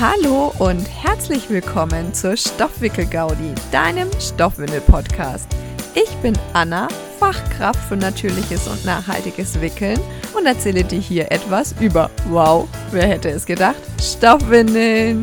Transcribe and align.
Hallo 0.00 0.50
und 0.58 0.86
herzlich 0.86 1.50
willkommen 1.50 2.14
zur 2.14 2.34
Stoffwickel-Gaudi, 2.34 3.52
deinem 3.70 4.08
Stoffwindel-Podcast. 4.18 5.46
Ich 5.94 6.08
bin 6.22 6.32
Anna, 6.54 6.88
Fachkraft 7.18 7.80
für 7.80 7.98
natürliches 7.98 8.66
und 8.66 8.82
nachhaltiges 8.86 9.60
Wickeln 9.60 10.00
und 10.34 10.46
erzähle 10.46 10.84
dir 10.84 10.98
hier 10.98 11.30
etwas 11.30 11.74
über, 11.80 12.08
wow, 12.30 12.66
wer 12.92 13.08
hätte 13.08 13.28
es 13.28 13.44
gedacht, 13.44 13.76
Stoffwindeln. 14.00 15.20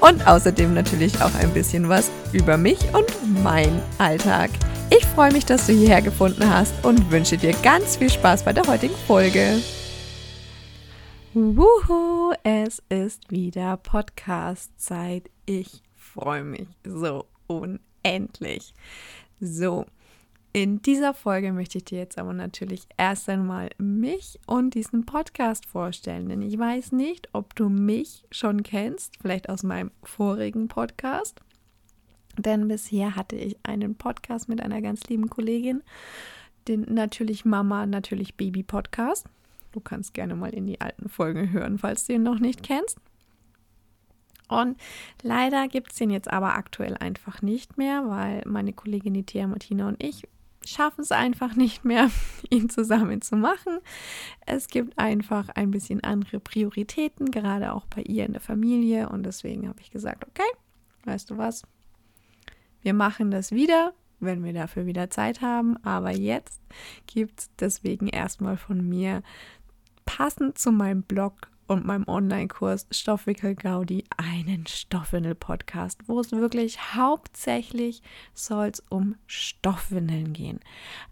Und 0.00 0.26
außerdem 0.26 0.74
natürlich 0.74 1.18
auch 1.22 1.34
ein 1.36 1.54
bisschen 1.54 1.88
was 1.88 2.10
über 2.34 2.58
mich 2.58 2.80
und 2.92 3.06
mein 3.42 3.80
Alltag. 3.96 4.50
Ich 4.90 5.06
freue 5.06 5.32
mich, 5.32 5.46
dass 5.46 5.68
du 5.68 5.72
hierher 5.72 6.02
gefunden 6.02 6.52
hast 6.54 6.74
und 6.82 7.10
wünsche 7.10 7.38
dir 7.38 7.54
ganz 7.62 7.96
viel 7.96 8.10
Spaß 8.10 8.42
bei 8.42 8.52
der 8.52 8.66
heutigen 8.66 8.94
Folge. 9.06 9.62
Wuhu, 11.38 12.32
es 12.44 12.82
ist 12.88 13.30
wieder 13.30 13.76
Podcast-Zeit. 13.76 15.28
Ich 15.44 15.82
freue 15.94 16.42
mich 16.42 16.66
so 16.82 17.26
unendlich. 17.46 18.72
So, 19.38 19.84
in 20.54 20.80
dieser 20.80 21.12
Folge 21.12 21.52
möchte 21.52 21.76
ich 21.76 21.84
dir 21.84 21.98
jetzt 21.98 22.16
aber 22.16 22.32
natürlich 22.32 22.86
erst 22.96 23.28
einmal 23.28 23.68
mich 23.76 24.40
und 24.46 24.72
diesen 24.72 25.04
Podcast 25.04 25.66
vorstellen, 25.66 26.30
denn 26.30 26.40
ich 26.40 26.58
weiß 26.58 26.92
nicht, 26.92 27.28
ob 27.34 27.54
du 27.54 27.68
mich 27.68 28.24
schon 28.30 28.62
kennst, 28.62 29.12
vielleicht 29.20 29.50
aus 29.50 29.62
meinem 29.62 29.90
vorigen 30.04 30.68
Podcast. 30.68 31.42
Denn 32.38 32.66
bisher 32.66 33.14
hatte 33.14 33.36
ich 33.36 33.58
einen 33.62 33.96
Podcast 33.96 34.48
mit 34.48 34.62
einer 34.62 34.80
ganz 34.80 35.04
lieben 35.10 35.28
Kollegin, 35.28 35.82
den 36.66 36.94
natürlich 36.94 37.44
Mama, 37.44 37.84
natürlich 37.84 38.36
Baby 38.38 38.62
Podcast. 38.62 39.26
Du 39.76 39.80
kannst 39.80 40.14
gerne 40.14 40.34
mal 40.34 40.54
in 40.54 40.66
die 40.66 40.80
alten 40.80 41.10
Folgen 41.10 41.52
hören, 41.52 41.76
falls 41.76 42.06
du 42.06 42.14
ihn 42.14 42.22
noch 42.22 42.38
nicht 42.38 42.62
kennst. 42.62 42.98
Und 44.48 44.78
leider 45.20 45.68
gibt 45.68 45.92
es 45.92 45.98
den 45.98 46.08
jetzt 46.08 46.30
aber 46.32 46.54
aktuell 46.54 46.96
einfach 46.96 47.42
nicht 47.42 47.76
mehr, 47.76 48.08
weil 48.08 48.40
meine 48.46 48.72
Kollegin 48.72 49.12
die 49.12 49.26
Thea 49.26 49.46
Martina 49.46 49.86
und 49.86 50.02
ich 50.02 50.26
schaffen 50.64 51.02
es 51.02 51.12
einfach 51.12 51.56
nicht 51.56 51.84
mehr, 51.84 52.10
ihn 52.48 52.70
zusammen 52.70 53.20
zu 53.20 53.36
machen. 53.36 53.80
Es 54.46 54.68
gibt 54.68 54.98
einfach 54.98 55.50
ein 55.50 55.72
bisschen 55.72 56.02
andere 56.02 56.40
Prioritäten, 56.40 57.30
gerade 57.30 57.74
auch 57.74 57.84
bei 57.84 58.00
ihr 58.00 58.24
in 58.24 58.32
der 58.32 58.40
Familie. 58.40 59.10
Und 59.10 59.24
deswegen 59.24 59.68
habe 59.68 59.82
ich 59.82 59.90
gesagt, 59.90 60.26
okay, 60.26 60.50
weißt 61.04 61.28
du 61.28 61.36
was? 61.36 61.64
Wir 62.80 62.94
machen 62.94 63.30
das 63.30 63.52
wieder, 63.52 63.92
wenn 64.20 64.42
wir 64.42 64.54
dafür 64.54 64.86
wieder 64.86 65.10
Zeit 65.10 65.42
haben. 65.42 65.76
Aber 65.84 66.12
jetzt 66.12 66.62
gibt 67.06 67.40
es 67.40 67.50
deswegen 67.58 68.08
erstmal 68.08 68.56
von 68.56 68.88
mir 68.88 69.22
passend 70.06 70.56
zu 70.56 70.72
meinem 70.72 71.02
Blog 71.02 71.50
und 71.66 71.84
meinem 71.84 72.08
Online-Kurs 72.08 72.86
Stoffwickel 72.90 73.54
Gaudi 73.54 74.04
einen 74.16 74.66
Stoffwindel-Podcast, 74.66 76.00
wo 76.06 76.20
es 76.20 76.32
wirklich 76.32 76.94
hauptsächlich 76.94 78.02
soll 78.32 78.68
es 78.68 78.82
um 78.88 79.16
Stoffwindeln 79.26 80.32
gehen. 80.32 80.60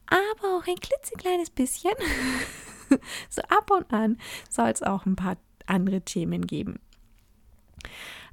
Aber 0.06 0.56
auch 0.56 0.67
ein 0.67 0.77
klitzekleines 0.77 1.51
bisschen, 1.51 1.92
so 3.28 3.42
ab 3.42 3.70
und 3.70 3.92
an 3.92 4.19
soll 4.48 4.69
es 4.69 4.83
auch 4.83 5.05
ein 5.06 5.17
paar 5.17 5.36
andere 5.67 6.01
Themen 6.03 6.47
geben. 6.47 6.79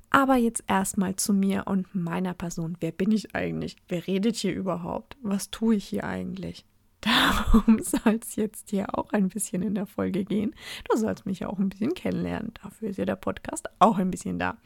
Aber 0.09 0.35
jetzt 0.35 0.63
erstmal 0.67 1.15
zu 1.15 1.33
mir 1.33 1.63
und 1.67 1.95
meiner 1.95 2.33
Person. 2.33 2.77
Wer 2.81 2.91
bin 2.91 3.11
ich 3.11 3.33
eigentlich? 3.33 3.77
Wer 3.87 4.05
redet 4.07 4.35
hier 4.35 4.53
überhaupt? 4.53 5.17
Was 5.21 5.49
tue 5.51 5.75
ich 5.75 5.87
hier 5.87 6.03
eigentlich? 6.03 6.65
Darum 7.53 7.79
soll 7.79 8.19
es 8.21 8.35
jetzt 8.35 8.69
hier 8.69 8.97
auch 8.97 9.11
ein 9.11 9.29
bisschen 9.29 9.63
in 9.63 9.73
der 9.73 9.87
Folge 9.87 10.23
gehen. 10.23 10.53
Du 10.89 10.97
sollst 10.97 11.25
mich 11.25 11.39
ja 11.39 11.49
auch 11.49 11.57
ein 11.57 11.69
bisschen 11.69 11.95
kennenlernen. 11.95 12.53
Dafür 12.61 12.89
ist 12.89 12.97
ja 12.97 13.05
der 13.05 13.15
Podcast 13.15 13.69
auch 13.79 13.97
ein 13.97 14.11
bisschen 14.11 14.37
da. 14.37 14.57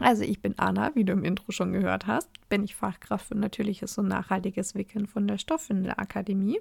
Also 0.00 0.24
ich 0.24 0.42
bin 0.42 0.58
Anna, 0.58 0.94
wie 0.96 1.04
du 1.04 1.12
im 1.12 1.24
Intro 1.24 1.52
schon 1.52 1.72
gehört 1.72 2.08
hast, 2.08 2.28
bin 2.48 2.64
ich 2.64 2.74
Fachkraft 2.74 3.28
für 3.28 3.36
natürliches 3.36 3.96
und 3.96 4.08
nachhaltiges 4.08 4.74
Wickeln 4.74 5.06
von 5.06 5.28
der 5.28 5.38
Stoffwindelakademie. 5.38 6.58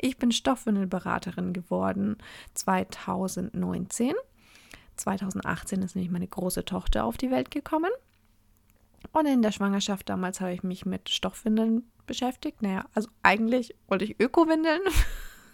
Ich 0.00 0.16
bin 0.16 0.30
Stoffwindelberaterin 0.30 1.52
geworden 1.52 2.18
2019. 2.54 4.12
2018 4.96 5.82
ist 5.82 5.96
nämlich 5.96 6.12
meine 6.12 6.28
große 6.28 6.64
Tochter 6.64 7.04
auf 7.04 7.16
die 7.16 7.32
Welt 7.32 7.50
gekommen. 7.50 7.90
Und 9.12 9.26
in 9.26 9.42
der 9.42 9.52
Schwangerschaft 9.52 10.08
damals 10.08 10.40
habe 10.40 10.52
ich 10.52 10.62
mich 10.62 10.86
mit 10.86 11.08
Stoffwindeln 11.08 11.84
beschäftigt. 12.06 12.62
Naja, 12.62 12.84
also 12.94 13.08
eigentlich 13.22 13.74
wollte 13.88 14.04
ich 14.04 14.20
Öko-Windeln 14.20 14.80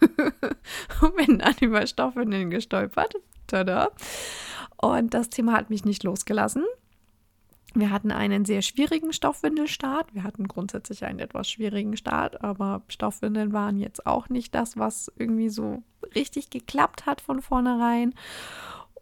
und 1.00 1.16
bin 1.16 1.38
dann 1.38 1.54
über 1.60 1.86
Stoffwindeln 1.86 2.50
gestolpert. 2.50 3.14
Tada. 3.46 3.90
Und 4.76 5.14
das 5.14 5.30
Thema 5.30 5.52
hat 5.52 5.70
mich 5.70 5.84
nicht 5.84 6.04
losgelassen. 6.04 6.64
Wir 7.74 7.91
hatten 7.91 8.10
einen 8.10 8.44
sehr 8.44 8.60
schwierigen 8.60 9.12
Stoffwindelstart. 9.12 10.14
Wir 10.14 10.24
hatten 10.24 10.46
grundsätzlich 10.46 11.04
einen 11.04 11.20
etwas 11.20 11.48
schwierigen 11.48 11.96
Start, 11.96 12.42
aber 12.44 12.82
Stoffwindeln 12.88 13.52
waren 13.52 13.78
jetzt 13.78 14.06
auch 14.06 14.28
nicht 14.28 14.54
das, 14.54 14.76
was 14.76 15.10
irgendwie 15.16 15.48
so 15.48 15.82
richtig 16.14 16.50
geklappt 16.50 17.06
hat 17.06 17.22
von 17.22 17.41
vornherein. 17.41 18.14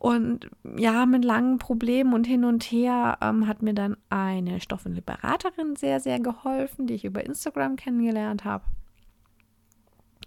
Und 0.00 0.48
ja, 0.78 1.04
mit 1.04 1.26
langen 1.26 1.58
Problemen 1.58 2.14
und 2.14 2.26
hin 2.26 2.46
und 2.46 2.64
her 2.64 3.18
ähm, 3.20 3.46
hat 3.46 3.60
mir 3.60 3.74
dann 3.74 3.98
eine 4.08 4.58
Stoffwindelberaterin 4.58 5.76
sehr, 5.76 6.00
sehr 6.00 6.18
geholfen, 6.18 6.86
die 6.86 6.94
ich 6.94 7.04
über 7.04 7.22
Instagram 7.22 7.76
kennengelernt 7.76 8.46
habe. 8.46 8.64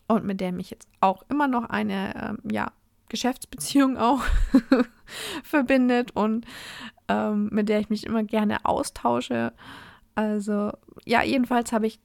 Und 0.07 0.25
mit 0.25 0.41
der 0.41 0.51
mich 0.51 0.69
jetzt 0.69 0.88
auch 1.00 1.23
immer 1.28 1.47
noch 1.47 1.72
eine, 1.72 2.13
ähm, 2.16 2.51
ja, 2.51 2.72
Geschäftsbeziehung 3.09 3.97
auch 3.97 4.22
verbindet 5.44 6.12
und 6.16 6.45
ähm, 7.07 7.50
mit 7.51 7.67
der 7.67 7.79
ich 7.79 7.89
mich 7.89 8.06
immer 8.06 8.23
gerne 8.23 8.66
austausche. 8.66 9.53
Also, 10.13 10.72
ja, 11.03 11.23
jedenfalls 11.23 11.72
habe 11.72 11.88
ich 11.88 12.00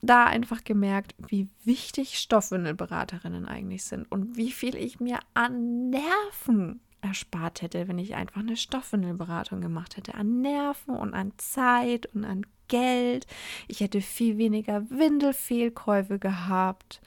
da 0.00 0.24
einfach 0.24 0.64
gemerkt, 0.64 1.14
wie 1.18 1.50
wichtig 1.64 2.18
Stoffwindelberaterinnen 2.18 3.44
eigentlich 3.44 3.84
sind 3.84 4.10
und 4.10 4.38
wie 4.38 4.52
viel 4.52 4.74
ich 4.74 5.00
mir 5.00 5.18
an 5.34 5.90
Nerven 5.90 6.80
erspart 7.02 7.62
hätte, 7.62 7.88
wenn 7.88 7.98
ich 7.98 8.14
einfach 8.14 8.40
eine 8.40 8.56
Stoffwindelberatung 8.56 9.60
gemacht 9.60 9.96
hätte. 9.96 10.14
An 10.14 10.40
Nerven 10.40 10.96
und 10.96 11.14
an 11.14 11.32
Zeit 11.36 12.06
und 12.14 12.24
an 12.24 12.46
Geld. 12.68 13.26
Ich 13.68 13.80
hätte 13.80 14.00
viel 14.00 14.38
weniger 14.38 14.88
Windelfehlkäufe 14.90 16.18
gehabt. 16.18 17.00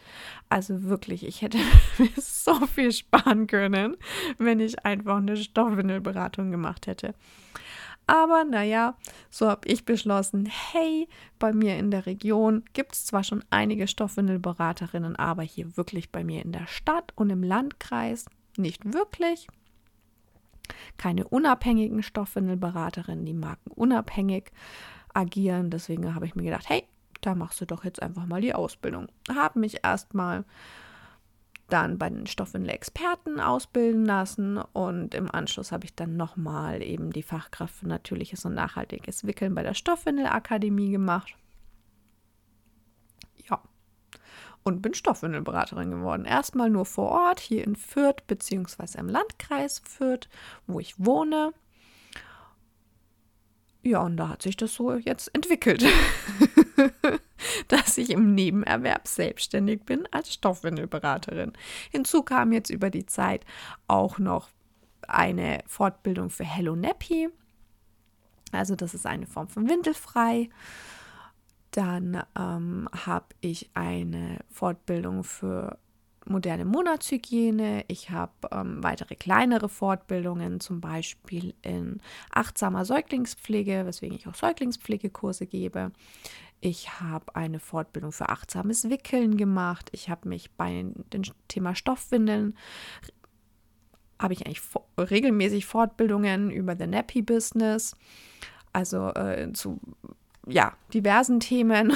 Also 0.50 0.84
wirklich, 0.84 1.26
ich 1.26 1.42
hätte 1.42 1.58
so 2.18 2.68
viel 2.68 2.92
sparen 2.92 3.48
können, 3.48 3.98
wenn 4.38 4.60
ich 4.60 4.86
einfach 4.86 5.18
eine 5.18 5.38
Stoffwindelberatung 5.38 6.52
gemacht 6.52 6.88
hätte. 6.88 7.16
Aber 8.06 8.44
naja, 8.44 8.98
so 9.30 9.50
habe 9.50 9.68
ich 9.70 9.86
beschlossen, 9.86 10.46
hey, 10.46 11.08
bei 11.40 11.54
mir 11.54 11.78
in 11.78 11.90
der 11.90 12.06
Region 12.06 12.64
gibt 12.74 12.94
es 12.94 13.06
zwar 13.06 13.24
schon 13.24 13.46
einige 13.50 13.88
Stoffwindelberaterinnen, 13.88 15.16
aber 15.16 15.44
hier 15.44 15.78
wirklich 15.78 16.12
bei 16.12 16.26
mir 16.26 16.44
in 16.44 16.52
der 16.52 16.68
Stadt 16.68 17.14
und 17.16 17.30
im 17.30 17.44
Landkreis 17.44 18.26
nicht 18.58 18.94
wirklich 18.94 19.48
keine 20.98 21.28
unabhängigen 21.28 22.04
Stoffwindelberaterinnen, 22.04 23.26
die 23.26 23.34
Marken 23.34 23.72
unabhängig 23.72 24.52
agieren. 25.14 25.70
Deswegen 25.70 26.16
habe 26.16 26.26
ich 26.26 26.36
mir 26.36 26.44
gedacht, 26.44 26.70
hey, 26.70 26.84
da 27.22 27.36
machst 27.36 27.62
du 27.62 27.66
doch 27.66 27.84
jetzt 27.84 28.02
einfach 28.02 28.26
mal 28.26 28.42
die 28.42 28.54
Ausbildung. 28.54 29.08
Habe 29.34 29.60
mich 29.60 29.80
erstmal 29.84 30.46
dann 31.70 31.98
bei 31.98 32.10
den 32.10 32.28
Stoffwindel-Experten 32.28 33.40
ausbilden 33.40 34.06
lassen 34.06 34.58
und 34.58 35.16
im 35.16 35.32
Anschluss 35.32 35.72
habe 35.72 35.86
ich 35.86 35.96
dann 35.96 36.18
nochmal 36.18 36.84
eben 36.84 37.12
die 37.12 37.24
Fachkraft 37.24 37.76
für 37.76 37.88
natürliches 37.88 38.46
und 38.46 38.54
nachhaltiges 38.54 39.26
Wickeln 39.26 39.56
bei 39.56 39.64
der 39.64 39.74
Stoffwindelakademie 39.74 40.92
gemacht. 40.92 41.36
Und 44.64 44.82
bin 44.82 44.94
Stoffwindelberaterin 44.94 45.92
geworden. 45.92 46.26
Erstmal 46.26 46.70
nur 46.70 46.86
vor 46.86 47.10
Ort, 47.10 47.40
hier 47.40 47.64
in 47.64 47.76
Fürth, 47.76 48.26
beziehungsweise 48.28 48.98
im 48.98 49.10
Landkreis 49.10 49.82
Fürth, 49.86 50.30
wo 50.68 50.80
ich 50.80 50.96
wohne. 50.98 51.54
Ja, 53.86 54.02
und 54.02 54.16
da 54.16 54.30
hat 54.30 54.42
sich 54.42 54.56
das 54.56 54.74
so 54.74 54.94
jetzt 54.96 55.34
entwickelt, 55.36 55.84
dass 57.68 57.98
ich 57.98 58.12
im 58.12 58.34
Nebenerwerb 58.34 59.10
selbstständig 59.10 59.84
bin 59.84 60.08
als 60.12 60.34
Stoffwindelberaterin. 60.34 61.52
Hinzu 61.92 62.24
kam 62.24 62.54
jetzt 62.54 62.70
über 62.70 62.90
die 62.90 63.06
Zeit 63.06 63.46
auch 63.88 64.20
noch 64.20 64.50
eine 65.06 65.64
Fortbildung 65.68 66.30
für 66.30 66.46
Hello 66.46 66.78
Nappy. 66.78 67.28
Also 68.54 68.76
das 68.76 68.94
ist 68.94 69.06
eine 69.06 69.28
Form 69.28 69.50
von 69.50 69.68
Windelfrei. 69.68 70.50
Dann 71.74 72.22
ähm, 72.38 72.88
habe 72.94 73.26
ich 73.42 73.72
eine 73.74 74.38
Fortbildung 74.52 75.24
für 75.24 75.80
moderne 76.26 76.66
Monatshygiene. 76.66 77.84
Ich 77.88 78.12
habe 78.12 78.32
ähm, 78.52 78.84
weitere 78.84 79.16
kleinere 79.16 79.70
Fortbildungen, 79.70 80.60
zum 80.60 80.82
Beispiel 80.82 81.56
in 81.64 82.00
achtsamer 82.32 82.86
Säuglingspflege, 82.86 83.88
weswegen 83.88 84.16
ich 84.16 84.28
auch 84.28 84.36
Säuglingspflegekurse 84.36 85.48
gebe. 85.48 85.92
Ich 86.62 87.00
habe 87.00 87.36
eine 87.36 87.60
Fortbildung 87.60 88.12
für 88.12 88.30
achtsames 88.30 88.92
Wickeln 88.92 89.36
gemacht. 89.36 89.90
Ich 89.94 90.12
habe 90.12 90.30
mich 90.30 90.52
bei 90.52 90.86
dem 91.12 91.24
Thema 91.48 91.74
Stoffwindeln 91.74 92.56
habe 94.22 94.34
ich 94.34 94.46
eigentlich 94.46 94.62
regelmäßig 94.98 95.66
Fortbildungen 95.66 96.52
über 96.52 96.78
The 96.78 96.88
Nappy 96.88 97.24
Business, 97.24 97.96
also 98.72 99.10
äh, 99.10 99.52
zu 99.54 99.82
ja, 100.48 100.74
diversen 100.94 101.40
Themen. 101.40 101.94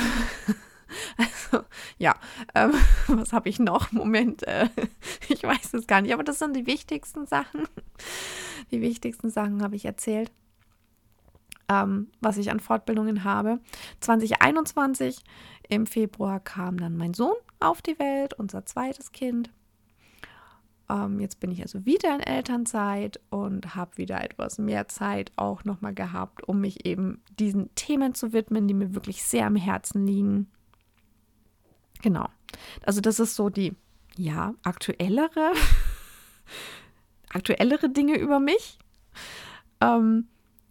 also, 1.18 1.66
ja, 1.98 2.16
ähm, 2.56 2.74
was 3.08 3.34
habe 3.34 3.50
ich 3.50 3.60
noch? 3.60 3.92
Moment, 3.92 4.44
äh, 4.44 4.70
ich 5.30 5.44
weiß 5.44 5.74
es 5.74 5.88
gar 5.88 6.02
nicht, 6.02 6.14
aber 6.14 6.24
das 6.24 6.40
sind 6.40 6.56
die 6.56 6.68
wichtigsten 6.68 7.26
Sachen. 7.26 7.68
Die 8.72 8.82
wichtigsten 8.82 9.30
Sachen 9.30 9.64
habe 9.64 9.76
ich 9.76 9.86
erzählt, 9.86 10.32
ähm, 11.70 12.10
was 12.22 12.38
ich 12.38 12.52
an 12.52 12.60
Fortbildungen 12.60 13.24
habe. 13.24 13.60
2021 14.02 15.24
im 15.70 15.86
Februar 15.86 16.40
kam 16.40 16.78
dann 16.78 16.98
mein 16.98 17.14
Sohn 17.14 17.36
auf 17.60 17.82
die 17.82 18.00
Welt, 18.00 18.34
unser 18.34 18.66
zweites 18.66 19.12
Kind. 19.12 19.50
Ähm, 20.90 21.20
jetzt 21.20 21.40
bin 21.40 21.52
ich 21.52 21.62
also 21.62 21.86
wieder 21.86 22.14
in 22.16 22.22
Elternzeit 22.22 23.20
und 23.30 23.76
habe 23.76 23.98
wieder 23.98 24.24
etwas 24.24 24.58
mehr 24.58 24.88
Zeit 24.88 25.32
auch 25.36 25.66
nochmal 25.66 25.94
gehabt, 25.94 26.48
um 26.48 26.62
mich 26.62 26.86
eben 26.86 27.22
diesen 27.38 27.74
Themen 27.76 28.14
zu 28.14 28.32
widmen, 28.32 28.68
die 28.68 28.74
mir 28.74 28.96
wirklich 28.96 29.24
sehr 29.24 29.48
am 29.48 29.56
Herzen 29.56 30.06
liegen. 30.08 30.48
Genau. 32.02 32.28
Also 32.86 33.02
das 33.02 33.20
ist 33.20 33.36
so 33.36 33.50
die, 33.50 33.76
ja, 34.16 34.54
aktuellere, 34.64 35.52
aktuellere 37.30 37.90
Dinge 37.90 38.18
über 38.18 38.40
mich. 38.40 38.80
Ähm, 39.82 40.28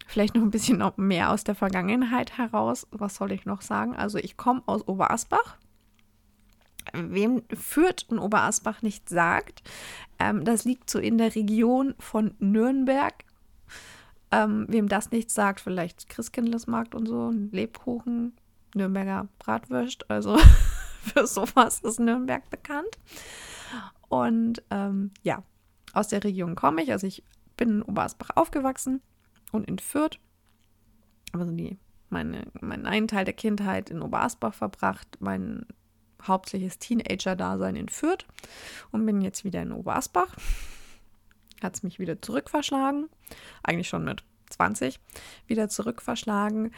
vielleicht 0.07 0.35
noch 0.35 0.41
ein 0.41 0.51
bisschen 0.51 0.83
mehr 0.95 1.31
aus 1.31 1.43
der 1.43 1.55
Vergangenheit 1.55 2.37
heraus. 2.37 2.87
Was 2.91 3.15
soll 3.15 3.31
ich 3.31 3.45
noch 3.45 3.61
sagen? 3.61 3.95
Also 3.95 4.17
ich 4.17 4.35
komme 4.35 4.63
aus 4.65 4.87
Oberasbach 4.87 5.57
wem 6.93 7.43
Fürth 7.53 8.05
und 8.09 8.19
Oberasbach 8.19 8.81
nicht 8.81 9.09
sagt, 9.09 9.63
ähm, 10.19 10.45
das 10.45 10.65
liegt 10.65 10.89
so 10.89 10.99
in 10.99 11.17
der 11.17 11.35
Region 11.35 11.95
von 11.99 12.33
Nürnberg. 12.39 13.13
Ähm, 14.29 14.65
wem 14.67 14.89
das 14.89 15.11
nicht 15.11 15.31
sagt, 15.31 15.61
vielleicht 15.61 16.09
Christkindlesmarkt 16.09 16.95
und 16.95 17.07
so, 17.07 17.31
Lebkuchen, 17.51 18.33
Nürnberger 18.75 19.29
Bratwürst, 19.39 20.09
also 20.09 20.37
für 21.01 21.25
sowas 21.25 21.79
ist 21.79 21.99
Nürnberg 21.99 22.49
bekannt. 22.49 22.97
Und 24.09 24.61
ähm, 24.69 25.11
ja, 25.23 25.43
aus 25.93 26.09
der 26.09 26.23
Region 26.23 26.55
komme 26.55 26.83
ich, 26.83 26.91
also 26.91 27.07
ich 27.07 27.23
bin 27.55 27.69
in 27.69 27.81
Oberasbach 27.81 28.31
aufgewachsen 28.35 29.01
und 29.51 29.67
in 29.67 29.79
Fürth. 29.79 30.19
Also 31.33 31.51
die, 31.51 31.77
meine, 32.09 32.47
meinen 32.61 32.85
einen 32.85 33.07
Teil 33.07 33.25
der 33.25 33.33
Kindheit 33.33 33.89
in 33.89 34.01
Oberasbach 34.01 34.53
verbracht, 34.53 35.19
meinen 35.19 35.65
hauptsächliches 36.23 36.79
Teenager-Dasein 36.79 37.75
in 37.75 37.89
Fürth 37.89 38.25
und 38.91 39.05
bin 39.05 39.21
jetzt 39.21 39.43
wieder 39.43 39.61
in 39.61 39.71
Oberasbach. 39.71 40.35
Hat 41.61 41.75
es 41.75 41.83
mich 41.83 41.99
wieder 41.99 42.21
zurückverschlagen, 42.21 43.09
eigentlich 43.63 43.89
schon 43.89 44.05
mit 44.05 44.23
20 44.49 44.99
wieder 45.47 45.69
zurückverschlagen. 45.69 46.71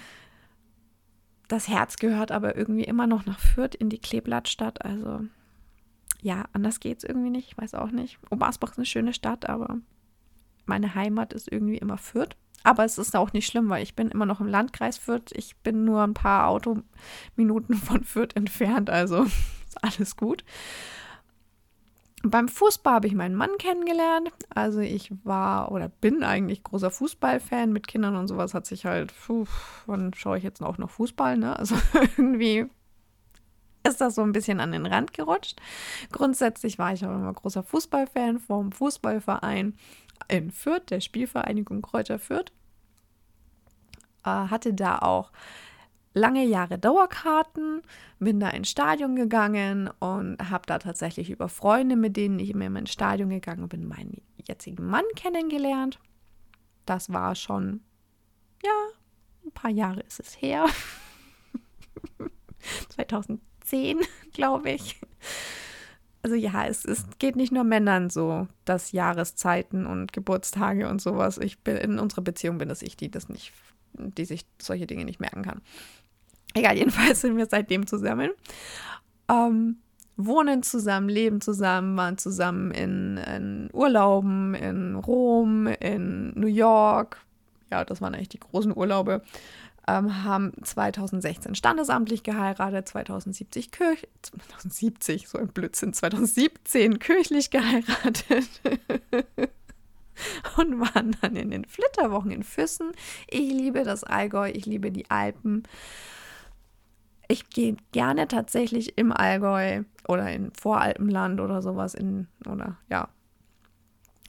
Das 1.48 1.68
Herz 1.68 1.98
gehört 1.98 2.32
aber 2.32 2.56
irgendwie 2.56 2.84
immer 2.84 3.08
noch 3.08 3.26
nach 3.26 3.40
Fürth 3.40 3.76
in 3.76 3.90
die 3.90 4.00
Kleeblattstadt. 4.00 4.86
Also 4.86 5.22
ja, 6.22 6.46
anders 6.54 6.80
geht 6.80 7.00
es 7.00 7.04
irgendwie 7.04 7.32
nicht. 7.32 7.52
Ich 7.52 7.58
weiß 7.58 7.74
auch 7.76 7.92
nicht. 7.92 8.20
Oberasbach 8.30 8.72
ist 8.72 8.78
eine 8.78 8.86
schöne 8.86 9.14
Stadt, 9.14 9.50
aber 9.50 9.80
meine 10.66 10.94
Heimat 10.96 11.34
ist 11.34 11.52
irgendwie 11.52 11.78
immer 11.78 11.98
Fürth. 11.98 12.36
Aber 12.64 12.84
es 12.84 12.98
ist 12.98 13.16
auch 13.16 13.34
nicht 13.34 13.48
schlimm, 13.48 13.70
weil 13.70 13.84
ich 13.84 13.96
bin 13.96 14.10
immer 14.10 14.26
noch 14.26 14.42
im 14.42 14.48
Landkreis 14.48 14.98
Fürth. 14.98 15.32
Ich 15.34 15.56
bin 15.58 15.86
nur 15.86 16.04
ein 16.04 16.14
paar 16.14 16.48
Autominuten 16.48 17.76
von 17.76 18.04
Fürth 18.04 18.36
entfernt, 18.36 18.90
also 18.90 19.24
ist 19.68 19.84
alles 19.84 20.18
gut. 20.18 20.44
Beim 22.22 22.50
Fußball 22.50 22.96
habe 22.96 23.08
ich 23.08 23.16
meinen 23.16 23.36
Mann 23.36 23.58
kennengelernt. 23.60 24.34
Also 24.50 24.82
ich 24.82 25.10
war 25.24 25.72
oder 25.72 25.88
bin 25.88 26.22
eigentlich 26.22 26.64
großer 26.64 26.92
Fußballfan. 26.92 27.72
Mit 27.72 27.88
Kindern 27.88 28.18
und 28.18 28.28
sowas 28.28 28.54
hat 28.54 28.66
sich 28.66 28.86
halt, 28.86 29.14
puh, 29.26 29.46
wann 29.86 30.14
schaue 30.14 30.38
ich 30.38 30.44
jetzt 30.44 30.62
auch 30.62 30.78
noch 30.78 30.90
Fußball, 30.90 31.38
ne? 31.38 31.58
Also 31.58 31.76
irgendwie 32.18 32.66
ist 33.88 34.02
das 34.02 34.16
so 34.16 34.22
ein 34.22 34.34
bisschen 34.34 34.60
an 34.60 34.74
den 34.74 34.86
Rand 34.86 35.14
gerutscht. 35.14 35.62
Grundsätzlich 36.12 36.78
war 36.78 36.92
ich 36.92 37.06
auch 37.06 37.16
immer 37.16 37.34
großer 37.34 37.64
Fußballfan 37.64 38.40
vom 38.40 38.74
Fußballverein 38.74 39.76
in 40.28 40.52
Fürth, 40.52 40.88
der 40.90 41.02
Spielvereinigung 41.02 41.82
Kräuter 41.82 42.20
Fürth. 42.20 42.52
Äh, 44.24 44.30
hatte 44.30 44.74
da 44.74 45.00
auch 45.00 45.32
lange 46.14 46.46
Jahre 46.46 46.78
Dauerkarten, 46.78 47.82
bin 48.20 48.40
da 48.40 48.50
ins 48.50 48.70
Stadion 48.70 49.16
gegangen 49.16 49.90
und 50.00 50.38
habe 50.50 50.64
da 50.66 50.80
tatsächlich 50.80 51.30
über 51.30 51.50
Freunde, 51.50 51.96
mit 51.96 52.18
denen 52.18 52.40
ich 52.40 52.50
immer 52.50 52.66
in 52.66 52.74
mein 52.74 52.88
Stadion 52.88 53.30
gegangen 53.30 53.70
bin, 53.70 53.88
meinen 53.88 54.22
jetzigen 54.48 54.86
Mann 54.86 55.06
kennengelernt. 55.16 56.00
Das 56.86 57.14
war 57.14 57.36
schon, 57.36 57.82
ja, 58.64 58.72
ein 59.46 59.52
paar 59.52 59.72
Jahre 59.72 60.02
ist 60.02 60.20
es 60.20 60.42
her. 60.42 60.66
2010, 62.90 64.00
glaube 64.34 64.72
ich 64.72 65.00
also 66.22 66.36
ja, 66.36 66.66
es, 66.66 66.86
es 66.86 67.06
geht 67.18 67.36
nicht 67.36 67.52
nur 67.52 67.64
Männern 67.64 68.10
so, 68.10 68.48
dass 68.66 68.92
Jahreszeiten 68.92 69.86
und 69.86 70.12
Geburtstage 70.12 70.90
und 70.90 71.02
sowas. 71.02 71.38
Ich 71.38 71.60
bin 71.60 71.78
in 71.78 72.00
unserer 72.00 72.22
Beziehung 72.22 72.58
bin 72.58 72.70
das 72.70 72.82
ich, 72.82 72.98
die 72.98 73.10
das 73.10 73.30
nicht, 73.30 73.54
die 73.94 74.26
sich 74.26 74.46
solche 74.62 74.88
Dinge 74.88 75.06
nicht 75.06 75.20
merken 75.20 75.44
kann. 75.44 75.62
Egal, 76.54 76.78
jedenfalls 76.78 77.22
sind 77.22 77.38
wir 77.38 77.46
seitdem 77.46 77.88
zusammen. 77.88 78.32
Ähm, 79.30 79.78
wohnen 80.18 80.64
zusammen, 80.64 81.08
leben 81.08 81.40
zusammen, 81.40 81.96
waren 81.96 82.18
zusammen 82.18 82.72
in, 82.72 83.18
in 83.18 83.70
Urlauben 83.72 84.54
in 84.56 84.96
Rom, 84.96 85.68
in 85.68 86.34
New 86.38 86.48
York. 86.48 87.22
Ja, 87.72 87.86
das 87.86 88.02
waren 88.02 88.16
eigentlich 88.16 88.30
die 88.30 88.40
großen 88.40 88.76
Urlaube 88.76 89.22
ähm, 89.90 90.24
haben 90.24 90.52
2016 90.64 91.56
standesamtlich 91.56 92.24
geheiratet, 92.24 92.88
2070 92.88 93.72
Kirch 93.72 94.08
2070, 94.22 95.28
so 95.28 95.38
ein 95.38 95.48
Blödsinn, 95.48 95.94
2017 95.94 97.00
kirchlich 97.00 97.50
geheiratet 97.50 98.50
und 100.58 100.80
waren 100.80 101.16
dann 101.22 101.36
in 101.36 101.50
den 101.50 101.66
Flitterwochen 101.66 102.32
in 102.32 102.44
Füssen. 102.44 102.92
Ich 103.30 103.52
liebe 103.52 103.84
das 103.84 104.04
Allgäu, 104.04 104.52
ich 104.54 104.66
liebe 104.66 104.92
die 104.92 105.10
Alpen. 105.10 105.64
Ich 107.28 107.50
gehe 107.50 107.78
gerne 107.92 108.28
tatsächlich 108.28 108.98
im 108.98 109.12
Allgäu 109.12 109.84
oder 110.08 110.32
in 110.32 110.52
Voralpenland 110.52 111.40
oder 111.40 111.62
sowas 111.62 111.94
in 111.94 112.28
oder 112.48 112.78
ja 112.90 113.10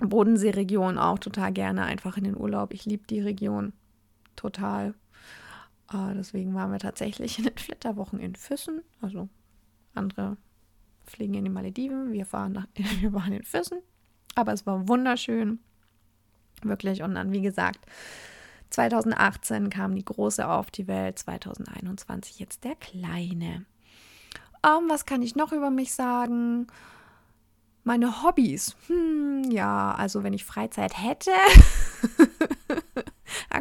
Bodenseeregion 0.00 0.96
auch 0.96 1.18
total 1.18 1.52
gerne 1.52 1.84
einfach 1.84 2.16
in 2.16 2.24
den 2.24 2.36
Urlaub. 2.36 2.72
Ich 2.72 2.86
liebe 2.86 3.06
die 3.06 3.20
Region 3.20 3.74
total. 4.36 4.94
Uh, 5.92 6.14
deswegen 6.14 6.54
waren 6.54 6.72
wir 6.72 6.78
tatsächlich 6.78 7.38
in 7.38 7.44
den 7.44 7.58
Flitterwochen 7.58 8.20
in 8.20 8.36
Füssen. 8.36 8.82
Also 9.00 9.28
andere 9.94 10.36
fliegen 11.04 11.34
in 11.34 11.44
die 11.44 11.50
Malediven, 11.50 12.12
wir, 12.12 12.24
fahren 12.26 12.52
nach, 12.52 12.66
wir 13.00 13.12
waren 13.12 13.32
in 13.32 13.44
Füssen. 13.44 13.80
Aber 14.34 14.52
es 14.52 14.66
war 14.66 14.88
wunderschön. 14.88 15.58
Wirklich. 16.62 17.02
Und 17.02 17.14
dann, 17.14 17.32
wie 17.32 17.40
gesagt, 17.40 17.80
2018 18.70 19.70
kam 19.70 19.94
die 19.94 20.04
große 20.04 20.46
auf 20.46 20.70
die 20.70 20.86
Welt, 20.86 21.18
2021 21.18 22.38
jetzt 22.38 22.64
der 22.64 22.76
kleine. 22.76 23.64
Um, 24.62 24.88
was 24.88 25.06
kann 25.06 25.22
ich 25.22 25.34
noch 25.34 25.52
über 25.52 25.70
mich 25.70 25.94
sagen? 25.94 26.66
Meine 27.82 28.22
Hobbys. 28.22 28.76
Hm, 28.88 29.50
ja, 29.50 29.94
also 29.94 30.22
wenn 30.22 30.34
ich 30.34 30.44
Freizeit 30.44 31.02
hätte, 31.02 31.32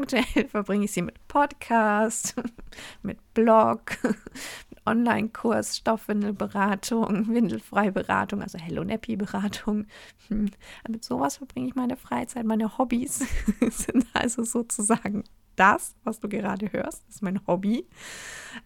Aktuell 0.02 0.48
verbringe 0.48 0.86
ich 0.86 0.94
sie 0.94 1.02
mit 1.02 1.28
Podcast, 1.28 2.36
mit 3.02 3.18
Blog, 3.34 3.98
Online-Kurs, 4.86 5.78
Stoffwindelberatung, 5.78 7.28
Windelfreiberatung, 7.28 8.42
also 8.42 8.58
Hello 8.58 8.84
Nappy 8.84 9.18
Beratung. 9.18 9.88
Hm, 10.30 10.52
mit 10.88 11.04
sowas 11.04 11.38
verbringe 11.38 11.68
ich 11.68 11.76
meine 11.76 11.98
Freizeit. 11.98 12.46
Meine 12.46 12.78
Hobbys 12.78 13.20
sind 13.60 14.06
also 14.14 14.44
sozusagen 14.44 15.26
das, 15.58 15.96
was 16.06 16.22
du 16.22 16.30
gerade 16.30 16.72
hörst, 16.72 17.08
ist 17.10 17.22
mein 17.22 17.46
Hobby. 17.46 17.86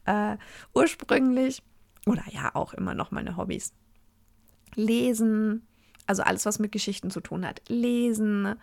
Äh, 0.05 0.37
ursprünglich, 0.75 1.63
oder 2.05 2.23
ja, 2.29 2.53
auch 2.53 2.75
immer 2.75 2.93
noch 2.93 3.09
meine 3.09 3.37
Hobbys. 3.37 3.73
Lesen, 4.75 5.67
also 6.05 6.21
alles, 6.21 6.45
was 6.45 6.59
mit 6.59 6.71
Geschichten 6.71 7.09
zu 7.09 7.21
tun 7.21 7.45
hat. 7.45 7.61
Lesen, 7.69 8.55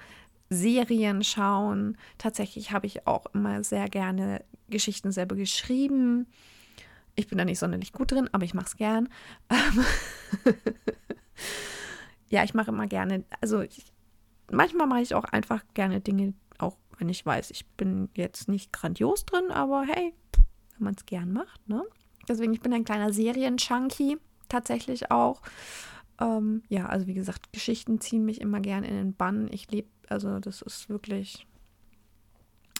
Serien 0.50 1.22
schauen. 1.22 1.96
Tatsächlich 2.18 2.72
habe 2.72 2.86
ich 2.86 3.06
auch 3.06 3.26
immer 3.32 3.64
sehr 3.64 3.88
gerne 3.88 4.44
Geschichten 4.68 5.12
selber 5.12 5.36
geschrieben. 5.36 6.26
Ich 7.14 7.28
bin 7.28 7.38
da 7.38 7.44
nicht 7.44 7.58
sonderlich 7.58 7.92
gut 7.92 8.12
drin, 8.12 8.28
aber 8.32 8.44
ich 8.44 8.54
mache 8.54 8.66
es 8.66 8.76
gern. 8.76 9.08
ja, 12.28 12.44
ich 12.44 12.54
mache 12.54 12.70
immer 12.70 12.86
gerne, 12.86 13.24
also 13.40 13.60
ich, 13.60 13.84
manchmal 14.50 14.86
mache 14.86 15.02
ich 15.02 15.14
auch 15.14 15.24
einfach 15.24 15.62
gerne 15.74 16.00
Dinge, 16.00 16.34
auch 16.58 16.76
wenn 16.98 17.08
ich 17.08 17.24
weiß, 17.24 17.50
ich 17.50 17.66
bin 17.66 18.08
jetzt 18.14 18.48
nicht 18.48 18.72
grandios 18.72 19.24
drin, 19.24 19.50
aber 19.50 19.82
hey, 19.82 20.14
wenn 20.76 20.84
man 20.84 20.94
es 20.94 21.06
gern 21.06 21.32
macht, 21.32 21.68
ne? 21.68 21.82
Deswegen, 22.28 22.52
ich 22.52 22.60
bin 22.60 22.72
ein 22.72 22.84
kleiner 22.84 23.12
Serien-Chunky, 23.12 24.18
tatsächlich 24.48 25.10
auch. 25.10 25.42
Ähm, 26.20 26.62
ja, 26.68 26.86
also 26.86 27.06
wie 27.06 27.14
gesagt, 27.14 27.52
Geschichten 27.52 28.00
ziehen 28.00 28.24
mich 28.24 28.40
immer 28.40 28.60
gern 28.60 28.84
in 28.84 28.94
den 28.94 29.14
Bann. 29.14 29.48
Ich 29.50 29.70
lebe, 29.70 29.88
also 30.10 30.40
das 30.40 30.60
ist 30.60 30.88
wirklich, 30.88 31.46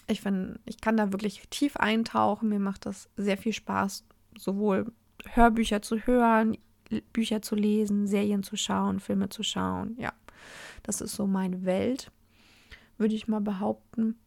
ich 0.07 0.21
finde, 0.21 0.59
ich 0.65 0.81
kann 0.81 0.97
da 0.97 1.11
wirklich 1.11 1.47
tief 1.49 1.77
eintauchen. 1.77 2.49
Mir 2.49 2.59
macht 2.59 2.85
das 2.85 3.09
sehr 3.15 3.37
viel 3.37 3.53
Spaß, 3.53 4.03
sowohl 4.37 4.91
Hörbücher 5.25 5.81
zu 5.81 5.99
hören, 5.99 6.57
Bücher 7.13 7.41
zu 7.41 7.55
lesen, 7.55 8.05
Serien 8.05 8.43
zu 8.43 8.57
schauen, 8.57 8.99
Filme 8.99 9.29
zu 9.29 9.43
schauen. 9.43 9.95
Ja, 9.97 10.13
das 10.83 10.99
ist 10.99 11.15
so 11.15 11.25
meine 11.25 11.63
Welt, 11.63 12.11
würde 12.97 13.15
ich 13.15 13.29
mal 13.29 13.41
behaupten. 13.41 14.19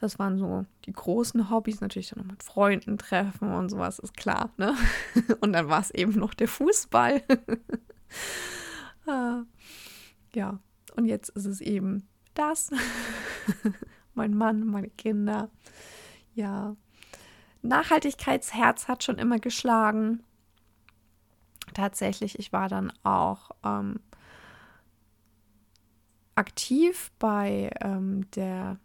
Das 0.00 0.18
waren 0.18 0.38
so 0.38 0.64
die 0.86 0.92
großen 0.92 1.50
Hobbys, 1.50 1.80
natürlich 1.80 2.10
dann 2.10 2.24
noch 2.24 2.30
mit 2.30 2.42
Freunden 2.42 2.98
treffen 2.98 3.52
und 3.52 3.68
sowas, 3.68 3.98
ist 3.98 4.16
klar, 4.16 4.52
ne? 4.56 4.74
Und 5.40 5.52
dann 5.52 5.68
war 5.68 5.80
es 5.80 5.90
eben 5.92 6.12
noch 6.12 6.34
der 6.34 6.48
Fußball. 6.48 7.22
Ah, 9.06 9.42
ja, 10.34 10.58
und 10.96 11.06
jetzt 11.06 11.30
ist 11.30 11.46
es 11.46 11.60
eben 11.60 12.08
das. 12.34 12.70
mein 14.14 14.34
Mann, 14.34 14.66
meine 14.66 14.90
Kinder. 14.90 15.50
Ja, 16.34 16.76
Nachhaltigkeitsherz 17.62 18.88
hat 18.88 19.02
schon 19.02 19.18
immer 19.18 19.38
geschlagen. 19.38 20.22
Tatsächlich, 21.72 22.38
ich 22.38 22.52
war 22.52 22.68
dann 22.68 22.92
auch 23.02 23.50
ähm, 23.64 24.00
aktiv 26.34 27.10
bei 27.18 27.70
ähm, 27.80 28.30
der 28.32 28.78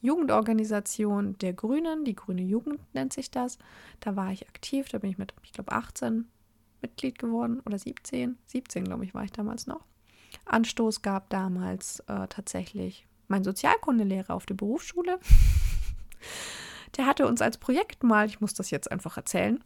Jugendorganisation 0.00 1.38
der 1.38 1.52
Grünen, 1.52 2.04
die 2.04 2.14
Grüne 2.14 2.42
Jugend 2.42 2.80
nennt 2.94 3.12
sich 3.12 3.30
das. 3.30 3.58
Da 4.00 4.16
war 4.16 4.32
ich 4.32 4.48
aktiv, 4.48 4.88
da 4.88 4.98
bin 4.98 5.10
ich 5.10 5.18
mit, 5.18 5.34
ich 5.42 5.52
glaube, 5.52 5.72
18 5.72 6.26
Mitglied 6.80 7.18
geworden 7.18 7.60
oder 7.64 7.78
17. 7.78 8.36
17, 8.46 8.84
glaube 8.84 9.04
ich, 9.04 9.14
war 9.14 9.24
ich 9.24 9.32
damals 9.32 9.66
noch. 9.66 9.84
Anstoß 10.44 11.02
gab 11.02 11.30
damals 11.30 12.00
äh, 12.00 12.26
tatsächlich 12.28 13.06
mein 13.28 13.44
Sozialkundelehrer 13.44 14.34
auf 14.34 14.46
der 14.46 14.54
Berufsschule. 14.54 15.18
der 16.96 17.06
hatte 17.06 17.26
uns 17.26 17.40
als 17.42 17.58
Projekt 17.58 18.02
mal, 18.02 18.26
ich 18.26 18.40
muss 18.40 18.54
das 18.54 18.70
jetzt 18.70 18.90
einfach 18.90 19.16
erzählen, 19.16 19.62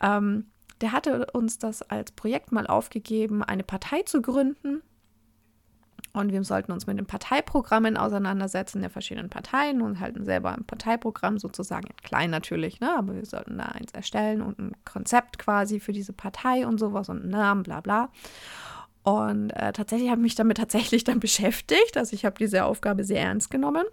ähm, 0.00 0.46
der 0.80 0.92
hatte 0.92 1.26
uns 1.32 1.58
das 1.58 1.82
als 1.82 2.12
Projekt 2.12 2.52
mal 2.52 2.66
aufgegeben, 2.66 3.42
eine 3.42 3.64
Partei 3.64 4.02
zu 4.02 4.22
gründen. 4.22 4.82
Und 6.12 6.32
wir 6.32 6.42
sollten 6.42 6.72
uns 6.72 6.88
mit 6.88 6.98
den 6.98 7.06
Parteiprogrammen 7.06 7.96
auseinandersetzen 7.96 8.80
der 8.80 8.90
verschiedenen 8.90 9.30
Parteien 9.30 9.80
und 9.80 10.00
halten 10.00 10.24
selber 10.24 10.52
ein 10.52 10.64
Parteiprogramm 10.64 11.38
sozusagen, 11.38 11.88
klein 12.02 12.30
natürlich, 12.30 12.80
ne? 12.80 12.96
aber 12.96 13.14
wir 13.14 13.26
sollten 13.26 13.58
da 13.58 13.66
eins 13.66 13.92
erstellen 13.92 14.42
und 14.42 14.58
ein 14.58 14.72
Konzept 14.84 15.38
quasi 15.38 15.78
für 15.78 15.92
diese 15.92 16.12
Partei 16.12 16.66
und 16.66 16.78
sowas 16.78 17.08
und 17.10 17.22
einen 17.22 17.30
Namen, 17.30 17.62
bla 17.62 17.80
bla. 17.80 18.08
Und 19.02 19.50
äh, 19.50 19.72
tatsächlich 19.72 20.10
habe 20.10 20.20
ich 20.20 20.24
mich 20.24 20.34
damit 20.34 20.58
tatsächlich 20.58 21.04
dann 21.04 21.20
beschäftigt. 21.20 21.96
Also 21.96 22.14
ich 22.14 22.24
habe 22.24 22.36
diese 22.38 22.64
Aufgabe 22.64 23.04
sehr 23.04 23.22
ernst 23.22 23.50
genommen 23.50 23.84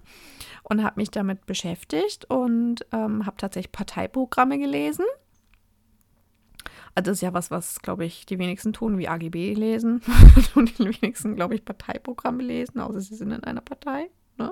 und 0.63 0.83
habe 0.83 0.99
mich 0.99 1.11
damit 1.11 1.45
beschäftigt 1.45 2.25
und 2.25 2.85
ähm, 2.91 3.25
habe 3.25 3.37
tatsächlich 3.37 3.71
Parteiprogramme 3.71 4.59
gelesen. 4.59 5.05
Also 6.93 7.11
das 7.11 7.17
ist 7.17 7.21
ja 7.21 7.33
was, 7.33 7.51
was, 7.51 7.81
glaube 7.81 8.05
ich, 8.05 8.25
die 8.25 8.39
wenigsten 8.39 8.73
tun, 8.73 8.97
wie 8.97 9.07
AGB 9.07 9.53
lesen. 9.53 10.01
und 10.55 10.79
die 10.79 10.85
wenigsten, 10.85 11.35
glaube 11.35 11.55
ich, 11.55 11.63
Parteiprogramme 11.63 12.43
lesen, 12.43 12.79
außer 12.79 13.01
sie 13.01 13.15
sind 13.15 13.31
in 13.31 13.43
einer 13.43 13.61
Partei. 13.61 14.09
Ne? 14.37 14.51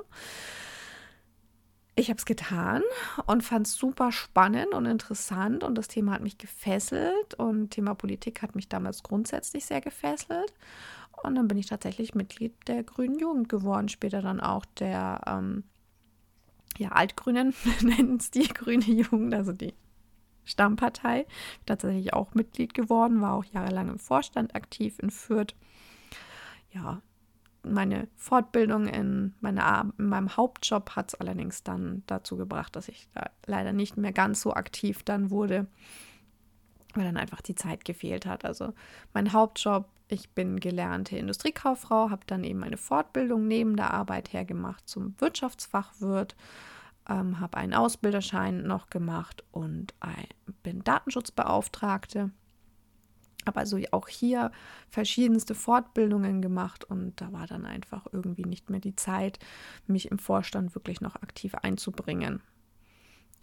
Ich 1.98 2.10
habe 2.10 2.18
es 2.18 2.26
getan 2.26 2.84
und 3.26 3.42
fand 3.42 3.68
es 3.68 3.76
super 3.76 4.12
spannend 4.12 4.74
und 4.74 4.86
interessant 4.86 5.64
und 5.64 5.76
das 5.76 5.88
Thema 5.88 6.12
hat 6.12 6.22
mich 6.22 6.38
gefesselt 6.38 7.36
und 7.38 7.70
Thema 7.70 7.96
Politik 7.96 8.42
hat 8.42 8.54
mich 8.54 8.68
damals 8.68 9.02
grundsätzlich 9.02 9.66
sehr 9.66 9.80
gefesselt. 9.80 10.54
Und 11.24 11.36
dann 11.36 11.48
bin 11.48 11.58
ich 11.58 11.68
tatsächlich 11.68 12.14
Mitglied 12.14 12.54
der 12.68 12.84
Grünen 12.84 13.18
Jugend 13.18 13.48
geworden, 13.48 13.88
später 13.88 14.22
dann 14.22 14.42
auch 14.42 14.66
der 14.78 15.22
ähm, 15.26 15.64
ja, 16.78 16.90
Altgrünen 16.90 17.54
nennen 17.82 18.18
es 18.18 18.30
die 18.30 18.48
Grüne 18.48 18.84
Jugend, 18.84 19.34
also 19.34 19.54
die 19.54 19.74
Stammpartei. 20.44 21.26
Tatsächlich 21.66 22.14
auch 22.14 22.34
Mitglied 22.34 22.74
geworden, 22.74 23.22
war 23.22 23.34
auch 23.34 23.46
jahrelang 23.46 23.88
im 23.88 24.00
Vorstand 24.00 24.54
aktiv 24.54 25.00
in 25.00 25.12
Fürth. 25.12 25.56
Ja, 26.74 27.02
meine 27.74 28.08
Fortbildung 28.16 28.88
in, 28.88 29.34
meine, 29.42 29.92
in 29.98 30.08
meinem 30.08 30.36
Hauptjob 30.36 30.92
hat 30.92 31.10
es 31.10 31.16
allerdings 31.16 31.64
dann 31.64 32.04
dazu 32.08 32.38
gebracht, 32.38 32.76
dass 32.76 32.88
ich 32.88 33.08
da 33.14 33.30
leider 33.46 33.74
nicht 33.74 33.98
mehr 33.98 34.14
ganz 34.14 34.42
so 34.42 34.54
aktiv 34.54 35.04
dann 35.04 35.30
wurde, 35.30 35.68
weil 36.94 37.06
dann 37.06 37.18
einfach 37.18 37.42
die 37.42 37.56
Zeit 37.56 37.86
gefehlt 37.86 38.26
hat. 38.26 38.46
Also 38.46 38.74
mein 39.14 39.34
Hauptjob, 39.34 39.88
ich 40.08 40.30
bin 40.32 40.60
gelernte 40.60 41.18
Industriekauffrau, 41.18 42.10
habe 42.10 42.26
dann 42.28 42.44
eben 42.44 42.64
eine 42.64 42.78
Fortbildung 42.78 43.48
neben 43.48 43.76
der 43.76 43.94
Arbeit 43.94 44.34
her 44.34 44.46
gemacht 44.46 44.88
zum 44.88 45.16
Wirtschaftsfachwirt, 45.20 46.36
ähm, 47.10 47.40
habe 47.40 47.58
einen 47.58 47.74
Ausbilderschein 47.74 48.64
noch 48.64 48.90
gemacht 48.90 49.44
und 49.52 49.94
ein, 50.00 50.28
bin 50.64 50.84
Datenschutzbeauftragte. 50.84 52.32
Habe 53.46 53.60
also 53.60 53.80
auch 53.92 54.08
hier 54.08 54.52
verschiedenste 54.90 55.56
Fortbildungen 55.56 56.42
gemacht 56.42 56.84
und 56.84 57.20
da 57.22 57.32
war 57.32 57.48
dann 57.48 57.66
einfach 57.66 58.08
irgendwie 58.12 58.46
nicht 58.46 58.70
mehr 58.70 58.80
die 58.80 58.96
Zeit, 58.96 59.40
mich 59.88 60.10
im 60.12 60.20
Vorstand 60.20 60.76
wirklich 60.76 61.02
noch 61.02 61.16
aktiv 61.16 61.56
einzubringen. 61.56 62.42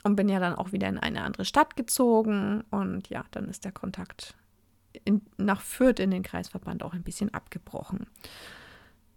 Und 0.04 0.16
bin 0.16 0.28
ja 0.28 0.40
dann 0.40 0.56
auch 0.56 0.72
wieder 0.72 0.88
in 0.88 0.98
eine 0.98 1.22
andere 1.22 1.44
Stadt 1.44 1.76
gezogen 1.76 2.64
und 2.70 3.08
ja, 3.08 3.24
dann 3.30 3.48
ist 3.48 3.64
der 3.64 3.70
Kontakt 3.70 4.34
in, 5.04 5.22
nach 5.36 5.60
Fürth 5.60 6.00
in 6.00 6.10
den 6.10 6.22
Kreisverband 6.22 6.82
auch 6.82 6.92
ein 6.92 7.04
bisschen 7.04 7.32
abgebrochen. 7.32 8.06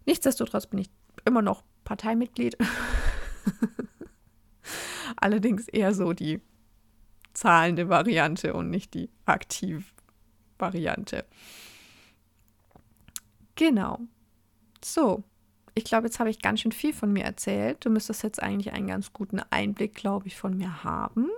Nichtsdestotrotz 0.04 0.66
bin 0.66 0.78
ich 0.78 0.90
immer 1.24 1.42
noch 1.42 1.64
Parteimitglied. 1.84 2.56
Allerdings 5.16 5.68
eher 5.68 5.94
so 5.94 6.12
die 6.12 6.40
zahlende 7.32 7.88
Variante 7.88 8.54
und 8.54 8.70
nicht 8.70 8.94
die 8.94 9.10
Aktiv-Variante. 10.56 11.24
Genau. 13.54 14.00
So, 14.84 15.24
ich 15.74 15.84
glaube, 15.84 16.06
jetzt 16.06 16.20
habe 16.20 16.30
ich 16.30 16.40
ganz 16.40 16.60
schön 16.60 16.72
viel 16.72 16.92
von 16.92 17.12
mir 17.12 17.24
erzählt. 17.24 17.84
Du 17.84 17.90
müsstest 17.90 18.22
jetzt 18.22 18.42
eigentlich 18.42 18.72
einen 18.72 18.86
ganz 18.86 19.12
guten 19.12 19.40
Einblick, 19.50 19.94
glaube 19.94 20.26
ich, 20.26 20.36
von 20.36 20.56
mir 20.56 20.84
haben. 20.84 21.28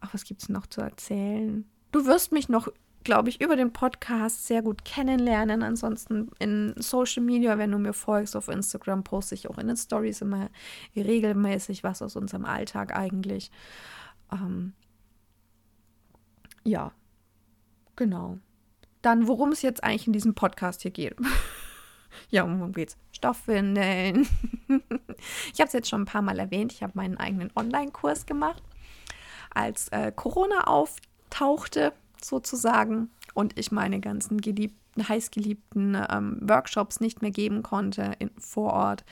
Ach, 0.00 0.12
was 0.12 0.24
gibt 0.24 0.42
es 0.42 0.48
noch 0.48 0.66
zu 0.66 0.82
erzählen? 0.82 1.64
Du 1.92 2.06
wirst 2.06 2.32
mich 2.32 2.48
noch 2.48 2.68
glaube 3.04 3.28
ich, 3.28 3.40
über 3.40 3.54
den 3.54 3.72
Podcast 3.72 4.48
sehr 4.48 4.62
gut 4.62 4.84
kennenlernen. 4.84 5.62
Ansonsten 5.62 6.28
in 6.40 6.74
Social 6.76 7.22
Media, 7.22 7.56
wenn 7.56 7.70
du 7.70 7.78
mir 7.78 7.92
folgst 7.92 8.34
auf 8.34 8.48
Instagram, 8.48 9.04
poste 9.04 9.36
ich 9.36 9.48
auch 9.48 9.58
in 9.58 9.68
den 9.68 9.76
Stories 9.76 10.22
immer 10.22 10.50
regelmäßig 10.96 11.84
was 11.84 12.02
aus 12.02 12.16
unserem 12.16 12.44
Alltag 12.44 12.96
eigentlich. 12.96 13.52
Ähm, 14.32 14.72
ja, 16.64 16.90
genau. 17.96 18.38
Dann, 19.02 19.28
worum 19.28 19.52
es 19.52 19.62
jetzt 19.62 19.84
eigentlich 19.84 20.06
in 20.06 20.12
diesem 20.12 20.34
Podcast 20.34 20.82
hier 20.82 20.90
geht. 20.90 21.16
ja, 22.30 22.42
um 22.42 22.58
worum 22.58 22.72
geht's? 22.72 22.96
Stoffwindeln. 23.12 24.28
ich 25.52 25.60
habe 25.60 25.68
es 25.68 25.72
jetzt 25.72 25.88
schon 25.88 26.02
ein 26.02 26.06
paar 26.06 26.22
Mal 26.22 26.38
erwähnt. 26.38 26.72
Ich 26.72 26.82
habe 26.82 26.92
meinen 26.96 27.16
eigenen 27.16 27.50
Online-Kurs 27.54 28.26
gemacht. 28.26 28.62
Als 29.54 29.88
äh, 29.88 30.12
Corona 30.14 30.66
auftauchte, 30.66 31.92
sozusagen 32.22 33.10
und 33.34 33.58
ich 33.58 33.70
meine 33.70 34.00
ganzen 34.00 34.40
geliebten, 34.40 35.08
heißgeliebten 35.08 35.96
ähm, 36.10 36.38
Workshops 36.40 37.00
nicht 37.00 37.20
mehr 37.20 37.30
geben 37.30 37.62
konnte 37.62 38.12
in, 38.18 38.30
vor 38.38 38.72
Ort, 38.72 39.04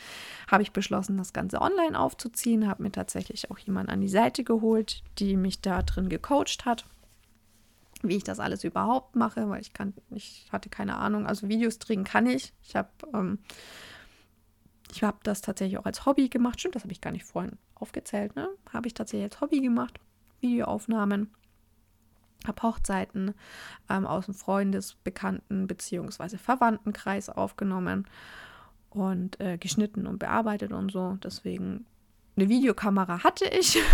habe 0.51 0.63
ich 0.63 0.73
beschlossen, 0.73 1.19
das 1.19 1.35
Ganze 1.35 1.61
online 1.61 1.99
aufzuziehen, 1.99 2.67
habe 2.67 2.83
mir 2.83 2.93
tatsächlich 2.93 3.51
auch 3.51 3.59
jemanden 3.59 3.93
an 3.93 4.01
die 4.01 4.09
Seite 4.09 4.45
geholt, 4.45 5.03
die 5.19 5.37
mich 5.37 5.61
da 5.61 5.83
drin 5.83 6.09
gecoacht 6.09 6.65
hat 6.65 6.87
wie 8.09 8.17
ich 8.17 8.25
das 8.25 8.41
alles 8.41 8.65
überhaupt 8.65 9.17
mache, 9.17 9.49
weil 9.49 9.61
ich 9.61 9.73
kann, 9.73 9.95
ich 10.11 10.49
hatte 10.53 10.69
keine 10.69 10.97
Ahnung. 10.97 11.27
Also 11.27 11.49
Videos 11.49 11.79
drehen 11.79 12.05
kann 12.05 12.27
ich. 12.27 12.53
Ich 12.63 12.77
habe, 12.77 12.91
ähm, 13.13 13.39
ich 14.93 15.03
das 15.23 15.41
tatsächlich 15.41 15.79
auch 15.79 15.87
als 15.87 16.07
Hobby 16.07 16.29
gemacht. 16.29 16.61
Stimmt, 16.61 16.77
das 16.77 16.83
habe 16.85 16.93
ich 16.93 17.01
gar 17.01 17.11
nicht 17.11 17.25
vorhin 17.25 17.59
aufgezählt. 17.75 18.37
Ne, 18.37 18.49
habe 18.73 18.87
ich 18.87 18.95
tatsächlich 18.95 19.33
als 19.33 19.41
Hobby 19.41 19.61
gemacht. 19.61 19.99
Videoaufnahmen 20.41 21.31
habe 22.47 22.63
Hochzeiten 22.63 23.35
ähm, 23.89 24.07
aus 24.07 24.27
dem 24.27 24.35
Freundes-, 24.35 24.95
Bekannten- 25.03 25.67
bzw. 25.67 26.37
Verwandtenkreis 26.37 27.29
aufgenommen 27.31 28.07
und 28.91 29.41
äh, 29.41 29.59
geschnitten 29.59 30.07
und 30.07 30.19
bearbeitet 30.19 30.73
und 30.73 30.93
so. 30.93 31.19
Deswegen 31.23 31.87
eine 32.37 32.49
Videokamera 32.49 33.25
hatte 33.25 33.47
ich. 33.47 33.79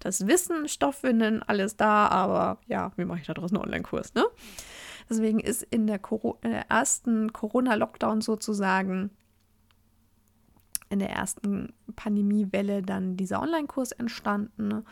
das 0.00 0.26
Wissen, 0.26 0.68
Stoffwinden, 0.68 1.42
alles 1.42 1.76
da, 1.76 2.08
aber 2.08 2.58
ja, 2.66 2.92
wie 2.96 3.04
mache 3.04 3.20
ich 3.20 3.26
da 3.26 3.34
draußen 3.34 3.56
einen 3.56 3.64
Online-Kurs, 3.64 4.14
ne? 4.14 4.24
Deswegen 5.08 5.40
ist 5.40 5.62
in 5.64 5.86
der, 5.86 5.98
Coro 5.98 6.38
in 6.42 6.52
ersten 6.52 7.32
Corona-Lockdown 7.32 8.20
sozusagen, 8.20 9.10
in 10.88 11.00
der 11.00 11.10
ersten 11.10 11.72
Pandemiewelle 11.96 12.82
dann 12.82 13.16
dieser 13.16 13.42
Online-Kurs 13.42 13.92
entstanden. 13.92 14.84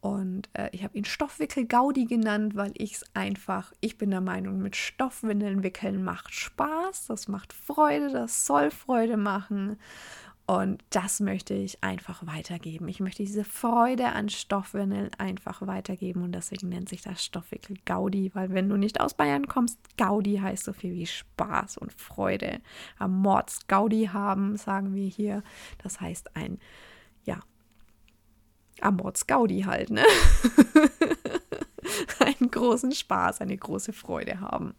Und 0.00 0.48
äh, 0.52 0.68
ich 0.72 0.84
habe 0.84 0.96
ihn 0.96 1.04
Stoffwickel-Gaudi 1.04 2.04
genannt, 2.04 2.54
weil 2.54 2.72
ich 2.76 2.94
es 2.94 3.04
einfach, 3.14 3.72
ich 3.80 3.98
bin 3.98 4.10
der 4.10 4.20
Meinung, 4.20 4.58
mit 4.58 4.76
Stoffwindeln 4.76 5.62
wickeln 5.62 6.04
macht 6.04 6.32
Spaß, 6.32 7.06
das 7.06 7.26
macht 7.26 7.52
Freude, 7.52 8.10
das 8.10 8.46
soll 8.46 8.70
Freude 8.70 9.16
machen. 9.16 9.78
Und 10.48 10.82
das 10.88 11.20
möchte 11.20 11.52
ich 11.52 11.84
einfach 11.84 12.26
weitergeben. 12.26 12.88
Ich 12.88 13.00
möchte 13.00 13.22
diese 13.22 13.44
Freude 13.44 14.12
an 14.12 14.30
Stoffwindeln 14.30 15.10
einfach 15.18 15.66
weitergeben 15.66 16.22
und 16.22 16.32
deswegen 16.32 16.70
nennt 16.70 16.88
sich 16.88 17.02
das 17.02 17.22
Stoffwickel 17.22 17.76
Gaudi, 17.84 18.30
weil 18.32 18.54
wenn 18.54 18.70
du 18.70 18.78
nicht 18.78 18.98
aus 18.98 19.12
Bayern 19.12 19.46
kommst, 19.46 19.78
Gaudi 19.98 20.38
heißt 20.38 20.64
so 20.64 20.72
viel 20.72 20.94
wie 20.94 21.04
Spaß 21.04 21.76
und 21.76 21.92
Freude. 21.92 22.62
Am 22.98 23.20
Mords 23.20 23.66
Gaudi 23.66 24.08
haben, 24.10 24.56
sagen 24.56 24.94
wir 24.94 25.06
hier. 25.06 25.42
Das 25.82 26.00
heißt 26.00 26.34
ein, 26.34 26.58
ja, 27.24 27.40
am 28.80 28.96
Mords 28.96 29.26
Gaudi 29.26 29.64
halt, 29.66 29.90
ne? 29.90 30.04
einen 32.20 32.50
großen 32.50 32.92
Spaß, 32.92 33.42
eine 33.42 33.58
große 33.58 33.92
Freude 33.92 34.40
haben. 34.40 34.74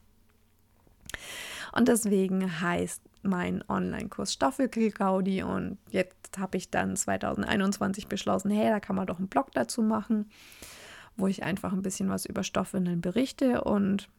Und 1.71 1.87
deswegen 1.87 2.61
heißt 2.61 3.01
mein 3.21 3.63
Online-Kurs 3.67 4.33
Stoffwickel 4.33 4.91
Gaudi 4.91 5.43
und 5.43 5.77
jetzt 5.89 6.37
habe 6.37 6.57
ich 6.57 6.69
dann 6.69 6.95
2021 6.95 8.07
beschlossen, 8.07 8.51
hey, 8.51 8.69
da 8.69 8.79
kann 8.79 8.95
man 8.95 9.07
doch 9.07 9.17
einen 9.17 9.27
Blog 9.27 9.51
dazu 9.53 9.81
machen, 9.81 10.29
wo 11.17 11.27
ich 11.27 11.43
einfach 11.43 11.73
ein 11.73 11.81
bisschen 11.81 12.09
was 12.09 12.25
über 12.25 12.43
Stoffwindeln 12.43 13.01
berichte 13.01 13.63
und 13.63 14.09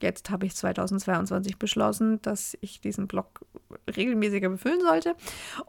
jetzt 0.00 0.30
habe 0.30 0.46
ich 0.46 0.54
2022 0.54 1.58
beschlossen, 1.58 2.20
dass 2.22 2.56
ich 2.60 2.80
diesen 2.80 3.08
Blog 3.08 3.44
regelmäßiger 3.94 4.50
befüllen 4.50 4.80
sollte 4.80 5.16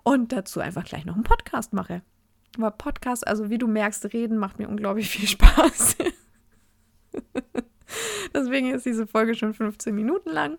und 0.03 0.31
dazu 0.31 0.59
einfach 0.59 0.83
gleich 0.83 1.05
noch 1.05 1.15
einen 1.15 1.23
Podcast 1.23 1.73
mache. 1.73 2.01
Aber 2.57 2.71
Podcast, 2.71 3.27
also 3.27 3.49
wie 3.49 3.57
du 3.57 3.67
merkst, 3.67 4.13
reden 4.13 4.37
macht 4.37 4.59
mir 4.59 4.67
unglaublich 4.67 5.09
viel 5.09 5.27
Spaß. 5.27 5.97
Deswegen 8.33 8.73
ist 8.73 8.85
diese 8.85 9.07
Folge 9.07 9.35
schon 9.35 9.53
15 9.53 9.95
Minuten 9.95 10.29
lang. 10.29 10.57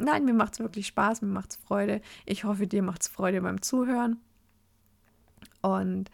Nein, 0.00 0.24
mir 0.24 0.34
macht 0.34 0.54
es 0.54 0.60
wirklich 0.60 0.86
Spaß, 0.86 1.22
mir 1.22 1.28
macht 1.28 1.50
es 1.50 1.56
Freude. 1.56 2.00
Ich 2.26 2.44
hoffe, 2.44 2.66
dir 2.66 2.82
macht 2.82 3.02
es 3.02 3.08
Freude 3.08 3.40
beim 3.40 3.62
Zuhören. 3.62 4.20
Und 5.62 6.10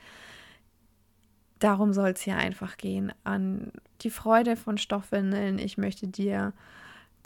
darum 1.59 1.93
soll 1.93 2.11
es 2.11 2.21
hier 2.21 2.37
einfach 2.37 2.77
gehen, 2.77 3.13
an 3.25 3.73
die 4.03 4.11
Freude 4.11 4.57
von 4.57 4.79
Stoffwindeln. 4.79 5.59
Ich 5.59 5.79
möchte 5.79 6.09
dir 6.09 6.53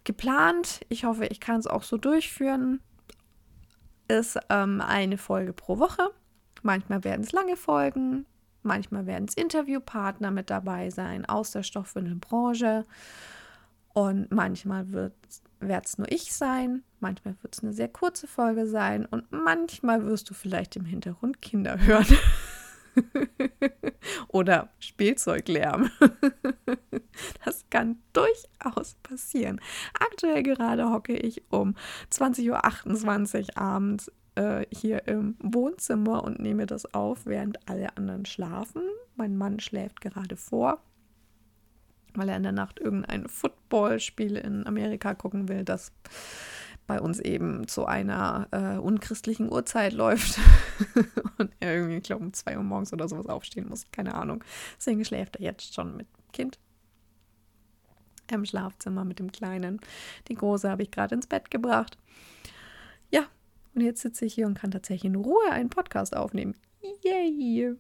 geplant, 0.04 0.80
ich 0.88 1.04
hoffe, 1.04 1.26
ich 1.26 1.40
kann 1.40 1.60
es 1.60 1.66
auch 1.66 1.82
so 1.82 1.96
durchführen, 1.96 2.80
ist 4.08 4.38
ähm, 4.48 4.80
eine 4.80 5.18
Folge 5.18 5.52
pro 5.52 5.78
Woche. 5.78 6.10
Manchmal 6.62 7.04
werden 7.04 7.22
es 7.22 7.32
lange 7.32 7.56
Folgen, 7.56 8.26
manchmal 8.62 9.06
werden 9.06 9.26
es 9.28 9.34
Interviewpartner 9.34 10.30
mit 10.30 10.50
dabei 10.50 10.90
sein 10.90 11.24
aus 11.24 11.52
der 11.52 11.62
Stoffwindelbranche 11.62 12.86
und 13.92 14.30
manchmal 14.30 14.90
wird 14.92 15.14
es 15.28 15.42
werde 15.60 15.86
es 15.86 15.98
nur 15.98 16.10
ich 16.10 16.32
sein, 16.32 16.82
manchmal 17.00 17.36
wird 17.42 17.54
es 17.54 17.62
eine 17.62 17.72
sehr 17.72 17.88
kurze 17.88 18.26
Folge 18.26 18.66
sein 18.66 19.06
und 19.06 19.30
manchmal 19.30 20.04
wirst 20.04 20.30
du 20.30 20.34
vielleicht 20.34 20.76
im 20.76 20.84
Hintergrund 20.84 21.42
Kinder 21.42 21.78
hören. 21.78 22.06
Oder 24.28 24.70
Spielzeuglärm. 24.80 25.90
das 27.44 27.64
kann 27.70 27.98
durchaus 28.12 28.96
passieren. 29.02 29.60
Aktuell 29.98 30.42
gerade 30.42 30.90
hocke 30.90 31.16
ich 31.16 31.42
um 31.50 31.74
20.28 32.12 33.40
Uhr 33.40 33.58
abends 33.58 34.10
äh, 34.34 34.66
hier 34.72 35.06
im 35.06 35.36
Wohnzimmer 35.40 36.24
und 36.24 36.40
nehme 36.40 36.66
das 36.66 36.92
auf, 36.94 37.26
während 37.26 37.68
alle 37.68 37.96
anderen 37.96 38.26
schlafen. 38.26 38.82
Mein 39.16 39.36
Mann 39.36 39.60
schläft 39.60 40.00
gerade 40.00 40.36
vor 40.36 40.82
weil 42.14 42.28
er 42.28 42.36
in 42.36 42.42
der 42.42 42.52
Nacht 42.52 42.78
irgendein 42.78 43.28
Footballspiel 43.28 44.36
in 44.36 44.66
Amerika 44.66 45.14
gucken 45.14 45.48
will, 45.48 45.64
das 45.64 45.92
bei 46.86 47.00
uns 47.00 47.20
eben 47.20 47.68
zu 47.68 47.86
einer 47.86 48.48
äh, 48.50 48.76
unchristlichen 48.78 49.50
Uhrzeit 49.50 49.92
läuft 49.92 50.40
und 51.38 51.52
er 51.60 51.74
irgendwie, 51.74 51.98
ich 51.98 52.02
glaube, 52.02 52.24
um 52.24 52.32
zwei 52.32 52.56
Uhr 52.56 52.64
morgens 52.64 52.92
oder 52.92 53.08
sowas 53.08 53.26
aufstehen 53.26 53.68
muss. 53.68 53.86
Keine 53.92 54.14
Ahnung. 54.14 54.42
Deswegen 54.76 55.04
schläft 55.04 55.36
er 55.36 55.42
jetzt 55.42 55.72
schon 55.72 55.96
mit 55.96 56.08
Kind 56.32 56.58
im 58.32 58.44
Schlafzimmer 58.44 59.04
mit 59.04 59.18
dem 59.18 59.32
Kleinen. 59.32 59.80
Die 60.28 60.34
Große 60.34 60.68
habe 60.68 60.82
ich 60.82 60.90
gerade 60.90 61.14
ins 61.14 61.26
Bett 61.26 61.50
gebracht. 61.50 61.96
Ja, 63.10 63.26
und 63.74 63.82
jetzt 63.82 64.02
sitze 64.02 64.24
ich 64.24 64.34
hier 64.34 64.46
und 64.46 64.54
kann 64.54 64.70
tatsächlich 64.70 65.12
in 65.12 65.16
Ruhe 65.16 65.50
einen 65.50 65.70
Podcast 65.70 66.16
aufnehmen. 66.16 66.54
Yay! 67.02 67.76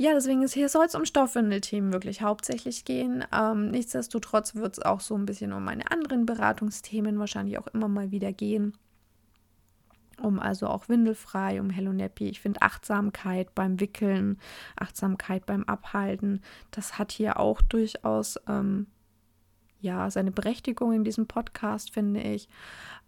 Ja, 0.00 0.14
deswegen 0.14 0.42
ist 0.42 0.54
hier 0.54 0.68
soll 0.68 0.86
es 0.86 0.94
um 0.94 1.04
Stoffwindelthemen 1.04 1.92
wirklich 1.92 2.22
hauptsächlich 2.22 2.84
gehen. 2.84 3.24
Ähm, 3.32 3.72
nichtsdestotrotz 3.72 4.54
wird 4.54 4.78
es 4.78 4.84
auch 4.84 5.00
so 5.00 5.16
ein 5.16 5.26
bisschen 5.26 5.52
um 5.52 5.64
meine 5.64 5.90
anderen 5.90 6.24
Beratungsthemen 6.24 7.18
wahrscheinlich 7.18 7.58
auch 7.58 7.66
immer 7.66 7.88
mal 7.88 8.12
wieder 8.12 8.32
gehen. 8.32 8.78
Um 10.22 10.38
also 10.38 10.68
auch 10.68 10.88
windelfrei, 10.88 11.60
um 11.60 11.68
Hello 11.68 11.92
Nappy. 11.92 12.28
Ich 12.28 12.40
finde 12.40 12.62
Achtsamkeit 12.62 13.56
beim 13.56 13.80
Wickeln, 13.80 14.38
Achtsamkeit 14.76 15.46
beim 15.46 15.64
Abhalten, 15.64 16.42
das 16.70 16.96
hat 16.96 17.10
hier 17.10 17.40
auch 17.40 17.60
durchaus 17.60 18.38
ähm, 18.46 18.86
ja 19.80 20.12
seine 20.12 20.30
Berechtigung 20.30 20.92
in 20.92 21.02
diesem 21.02 21.26
Podcast, 21.26 21.92
finde 21.92 22.20
ich. 22.20 22.48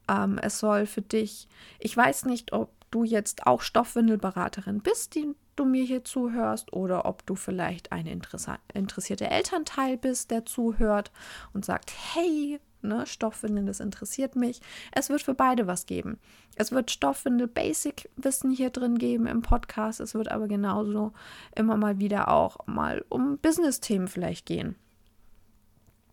Ähm, 0.09 0.39
es 0.43 0.59
soll 0.59 0.87
für 0.87 1.03
dich, 1.03 1.47
ich 1.79 1.97
weiß 1.97 2.25
nicht, 2.25 2.53
ob 2.53 2.73
du 2.91 3.05
jetzt 3.05 3.47
auch 3.47 3.63
Stoffwindelberaterin 3.63 4.81
bist, 4.81 5.15
die 5.15 5.37
du 5.61 5.65
mir 5.65 5.85
hier 5.85 6.05
zuhörst, 6.05 6.73
oder 6.73 7.05
ob 7.05 7.25
du 7.27 7.35
vielleicht 7.35 7.93
ein 7.93 8.07
interessierte 8.07 9.31
Elternteil 9.31 9.97
bist, 9.97 10.31
der 10.31 10.45
zuhört 10.45 11.13
und 11.53 11.65
sagt, 11.65 11.93
hey, 12.15 12.59
ne, 12.83 13.07
Stoffwindeln, 13.07 13.67
das 13.67 13.81
interessiert 13.81 14.37
mich. 14.37 14.61
Es 14.93 15.11
wird 15.11 15.23
für 15.23 15.35
beide 15.35 15.67
was 15.67 15.87
geben. 15.87 16.19
Es 16.57 16.73
wird 16.73 16.91
Stoffwindel 16.91 17.47
Basic 17.47 18.09
Wissen 18.17 18.51
hier 18.51 18.71
drin 18.71 18.99
geben 18.99 19.27
im 19.27 19.43
Podcast. 19.43 20.01
Es 20.01 20.15
wird 20.15 20.31
aber 20.31 20.49
genauso 20.49 21.13
immer 21.55 21.77
mal 21.77 21.99
wieder 21.99 22.29
auch 22.29 22.67
mal 22.67 23.05
um 23.09 23.39
Business-Themen 23.39 24.09
vielleicht 24.09 24.47
gehen 24.47 24.77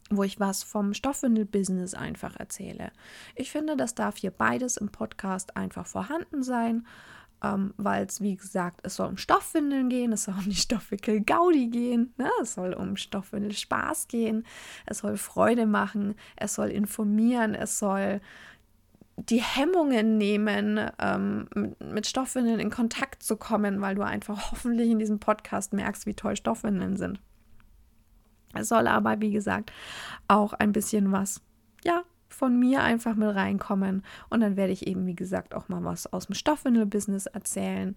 wo 0.10 0.24
ich 0.24 0.40
was 0.40 0.64
vom 0.64 0.94
Stoffwindel-Business 0.94 1.94
einfach 1.94 2.38
erzähle. 2.38 2.92
Ich 3.36 3.52
finde, 3.52 3.76
das 3.76 3.94
darf 3.94 4.16
hier 4.16 4.32
beides 4.32 4.78
im 4.78 4.88
Podcast 4.88 5.58
einfach 5.58 5.86
vorhanden 5.86 6.44
sein, 6.44 6.88
ähm, 7.44 7.74
weil 7.78 8.06
es, 8.06 8.22
wie 8.22 8.36
gesagt, 8.36 8.82
es 8.84 8.96
soll 8.96 9.10
um 9.10 9.18
Stoffwindeln 9.18 9.90
gehen, 9.90 10.12
es 10.12 10.24
soll 10.24 10.36
um 10.36 10.46
die 10.46 10.56
Stoffwickel-Gaudi 10.56 11.68
gehen, 11.68 12.14
ne? 12.18 12.30
es 12.42 12.56
soll 12.56 12.74
um 12.74 12.98
Stoffwindel-Spaß 12.98 14.08
gehen, 14.08 14.46
es 14.86 15.00
soll 15.00 15.18
Freude 15.18 15.66
machen, 15.66 16.16
es 16.36 16.56
soll 16.56 16.70
informieren, 16.70 17.54
es 17.54 17.80
soll 17.80 18.22
die 19.18 19.42
Hemmungen 19.42 20.18
nehmen, 20.18 20.80
ähm, 21.00 21.48
mit 21.80 22.06
Stoffwindeln 22.06 22.60
in 22.60 22.70
Kontakt 22.70 23.24
zu 23.24 23.36
kommen, 23.36 23.82
weil 23.82 23.96
du 23.96 24.04
einfach 24.04 24.52
hoffentlich 24.52 24.90
in 24.90 25.00
diesem 25.00 25.20
Podcast 25.20 25.74
merkst, 25.74 26.06
wie 26.06 26.14
toll 26.14 26.36
Stoffwindeln 26.36 26.98
sind. 26.98 27.20
Es 28.54 28.70
soll 28.70 28.88
aber, 28.88 29.20
wie 29.20 29.32
gesagt, 29.32 29.72
auch 30.28 30.54
ein 30.54 30.72
bisschen 30.72 31.12
was, 31.12 31.42
ja, 31.84 32.04
von 32.30 32.60
mir 32.60 32.84
einfach 32.84 33.16
mit 33.16 33.34
reinkommen. 33.34 34.04
Und 34.30 34.42
dann 34.42 34.56
werde 34.56 34.74
ich 34.74 34.88
eben, 34.88 35.06
wie 35.06 35.16
gesagt, 35.16 35.54
auch 35.54 35.70
mal 35.70 35.84
was 35.84 36.12
aus 36.12 36.28
dem 36.28 36.36
Stoffwindel-Business 36.36 37.26
erzählen 37.28 37.96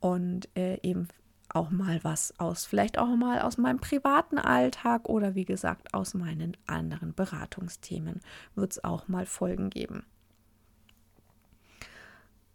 und 0.00 0.48
äh, 0.56 0.78
eben 0.82 1.08
auch 1.48 1.70
mal 1.70 1.98
was 2.02 2.38
aus, 2.38 2.66
vielleicht 2.66 2.98
auch 2.98 3.08
mal 3.16 3.40
aus 3.40 3.56
meinem 3.56 3.80
privaten 3.80 4.38
Alltag 4.38 5.08
oder 5.08 5.34
wie 5.34 5.46
gesagt 5.46 5.94
aus 5.94 6.14
meinen 6.14 6.56
anderen 6.66 7.14
Beratungsthemen 7.14 8.20
wird 8.54 8.72
es 8.72 8.84
auch 8.84 9.08
mal 9.08 9.24
Folgen 9.24 9.70
geben. 9.70 10.04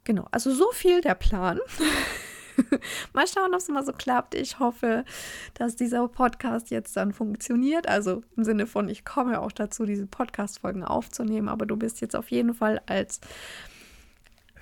Genau, 0.03 0.27
also 0.31 0.53
so 0.53 0.71
viel 0.71 1.01
der 1.01 1.15
Plan. 1.15 1.59
mal 3.13 3.27
schauen, 3.27 3.53
ob 3.53 3.59
es 3.59 3.67
mal 3.69 3.85
so 3.85 3.93
klappt. 3.93 4.35
Ich 4.35 4.59
hoffe, 4.59 5.05
dass 5.53 5.75
dieser 5.75 6.07
Podcast 6.07 6.71
jetzt 6.71 6.95
dann 6.97 7.13
funktioniert. 7.13 7.87
Also 7.87 8.23
im 8.35 8.43
Sinne 8.43 8.67
von, 8.67 8.89
ich 8.89 9.05
komme 9.05 9.41
auch 9.41 9.51
dazu, 9.51 9.85
diese 9.85 10.07
Podcast-Folgen 10.07 10.83
aufzunehmen. 10.83 11.49
Aber 11.49 11.65
du 11.65 11.75
bist 11.75 12.01
jetzt 12.01 12.15
auf 12.15 12.31
jeden 12.31 12.53
Fall 12.53 12.81
als 12.85 13.19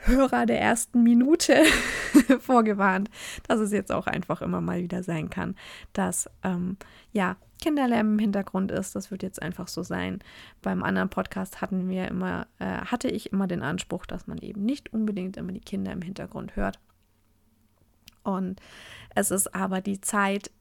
Hörer 0.04 0.45
der 0.47 0.60
ersten 0.60 1.04
Minute 1.04 1.63
vorgewarnt, 2.39 3.10
dass 3.47 3.60
es 3.60 3.71
jetzt 3.71 3.91
auch 3.91 4.08
einfach 4.08 4.41
immer 4.41 4.60
mal 4.60 4.82
wieder 4.82 5.04
sein 5.04 5.30
kann, 5.30 5.56
dass 5.93 6.27
ähm, 6.43 6.77
ja 7.12 7.38
Kinderlärm 7.62 8.13
im 8.13 8.19
Hintergrund 8.19 8.71
ist. 8.71 8.95
Das 8.95 9.12
wird 9.12 9.21
jetzt 9.21 9.41
einfach 9.41 9.67
so 9.67 9.84
sein. 9.84 10.19
Beim 10.63 10.82
anderen 10.84 11.10
Podcast 11.10 11.62
hatten 11.62 11.88
wir 11.88 12.08
immer, 12.08 12.47
äh, 12.58 12.65
hatte 12.65 13.08
ich 13.08 13.32
immer 13.32 13.47
den 13.47 13.62
Anspruch, 13.62 14.08
dass 14.08 14.25
man 14.25 14.39
eben 14.39 14.65
nicht 14.65 14.91
unbedingt 14.91 15.38
immer 15.38 15.51
die 15.51 15.62
Kinder 15.62 15.91
im 15.91 16.01
Hintergrund 16.01 16.56
hört. 16.56 16.80
Und 18.23 18.60
es 19.15 19.31
ist 19.31 19.53
aber 19.55 19.81
die 19.81 20.01
Zeit, 20.01 20.51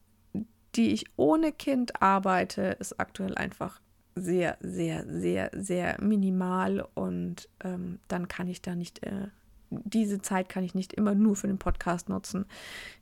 die 0.75 0.92
ich 0.92 1.07
ohne 1.16 1.53
Kind 1.53 2.01
arbeite, 2.03 2.77
ist 2.81 3.01
aktuell 3.01 3.35
einfach 3.35 3.81
sehr, 4.14 4.57
sehr, 4.61 5.05
sehr, 5.09 5.51
sehr 5.53 5.96
minimal 6.01 6.87
und 6.94 7.49
ähm, 7.62 8.01
dann 8.09 8.29
kann 8.29 8.49
ich 8.49 8.61
da 8.61 8.75
nicht 8.75 9.03
äh, 9.05 9.29
diese 9.70 10.20
Zeit 10.20 10.49
kann 10.49 10.64
ich 10.64 10.75
nicht 10.75 10.92
immer 10.92 11.14
nur 11.14 11.37
für 11.37 11.46
den 11.46 11.59
Podcast 11.59 12.09
nutzen. 12.09 12.46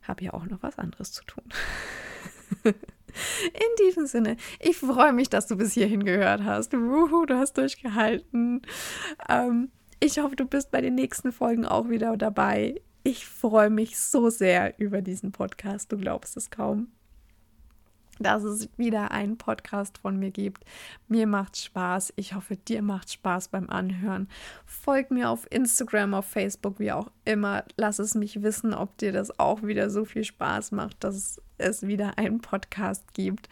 Habe 0.03 0.23
ja 0.23 0.33
auch 0.33 0.45
noch 0.45 0.61
was 0.61 0.77
anderes 0.77 1.11
zu 1.11 1.23
tun. 1.25 1.43
In 2.63 3.85
diesem 3.87 4.05
Sinne, 4.05 4.37
ich 4.59 4.77
freue 4.77 5.13
mich, 5.13 5.29
dass 5.29 5.47
du 5.47 5.57
bis 5.57 5.73
hierhin 5.73 6.05
gehört 6.05 6.43
hast. 6.43 6.73
Wuhu, 6.73 7.25
du 7.25 7.37
hast 7.37 7.57
durchgehalten. 7.57 8.61
Ähm, 9.27 9.71
ich 9.99 10.19
hoffe, 10.19 10.35
du 10.35 10.45
bist 10.45 10.69
bei 10.71 10.79
den 10.79 10.95
nächsten 10.95 11.31
Folgen 11.31 11.65
auch 11.65 11.89
wieder 11.89 12.15
dabei. 12.17 12.79
Ich 13.09 13.25
freue 13.25 13.71
mich 13.71 13.97
so 13.97 14.29
sehr 14.29 14.77
über 14.77 15.01
diesen 15.01 15.31
Podcast. 15.31 15.91
Du 15.91 15.97
glaubst 15.97 16.37
es 16.37 16.51
kaum 16.51 16.91
dass 18.21 18.43
es 18.43 18.67
wieder 18.75 19.11
einen 19.11 19.37
Podcast 19.37 19.97
von 19.97 20.19
mir 20.19 20.29
gibt. 20.29 20.65
Mir 21.07 21.25
macht 21.25 21.55
Spaß. 21.55 22.11
Ich 22.17 22.35
hoffe, 22.35 22.57
dir 22.57 22.81
macht 22.81 23.13
Spaß 23.13 23.47
beim 23.47 23.69
Anhören. 23.69 24.27
Folg 24.65 25.09
mir 25.09 25.29
auf 25.29 25.47
Instagram, 25.49 26.13
auf 26.13 26.25
Facebook, 26.25 26.79
wie 26.79 26.91
auch 26.91 27.09
immer. 27.23 27.63
Lass 27.77 27.97
es 27.97 28.15
mich 28.15 28.43
wissen, 28.43 28.73
ob 28.73 28.97
dir 28.97 29.13
das 29.13 29.39
auch 29.39 29.63
wieder 29.63 29.89
so 29.89 30.03
viel 30.03 30.25
Spaß 30.25 30.73
macht, 30.73 31.01
dass 31.05 31.41
es 31.57 31.87
wieder 31.87 32.17
einen 32.17 32.41
Podcast 32.41 33.13
gibt. 33.13 33.47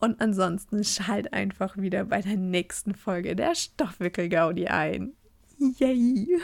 Und 0.00 0.18
ansonsten 0.22 0.82
schalt 0.82 1.34
einfach 1.34 1.76
wieder 1.76 2.06
bei 2.06 2.22
der 2.22 2.38
nächsten 2.38 2.94
Folge 2.94 3.36
der 3.36 3.54
Stoffwickel-Gaudi 3.54 4.68
ein. 4.68 5.12
Yay! 5.58 6.40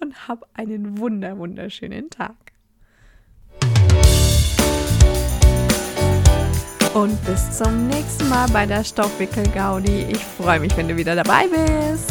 Und 0.00 0.28
hab 0.28 0.48
einen 0.54 0.98
wunder 0.98 1.38
wunderschönen 1.38 2.10
Tag. 2.10 2.46
und 6.96 7.22
bis 7.26 7.58
zum 7.58 7.88
nächsten 7.88 8.26
Mal 8.30 8.48
bei 8.48 8.64
der 8.64 8.82
Stoffwickel-Gaudi. 8.82 10.06
Ich 10.08 10.24
freue 10.24 10.60
mich, 10.60 10.74
wenn 10.78 10.88
du 10.88 10.96
wieder 10.96 11.14
dabei 11.14 11.46
bist. 11.46 12.10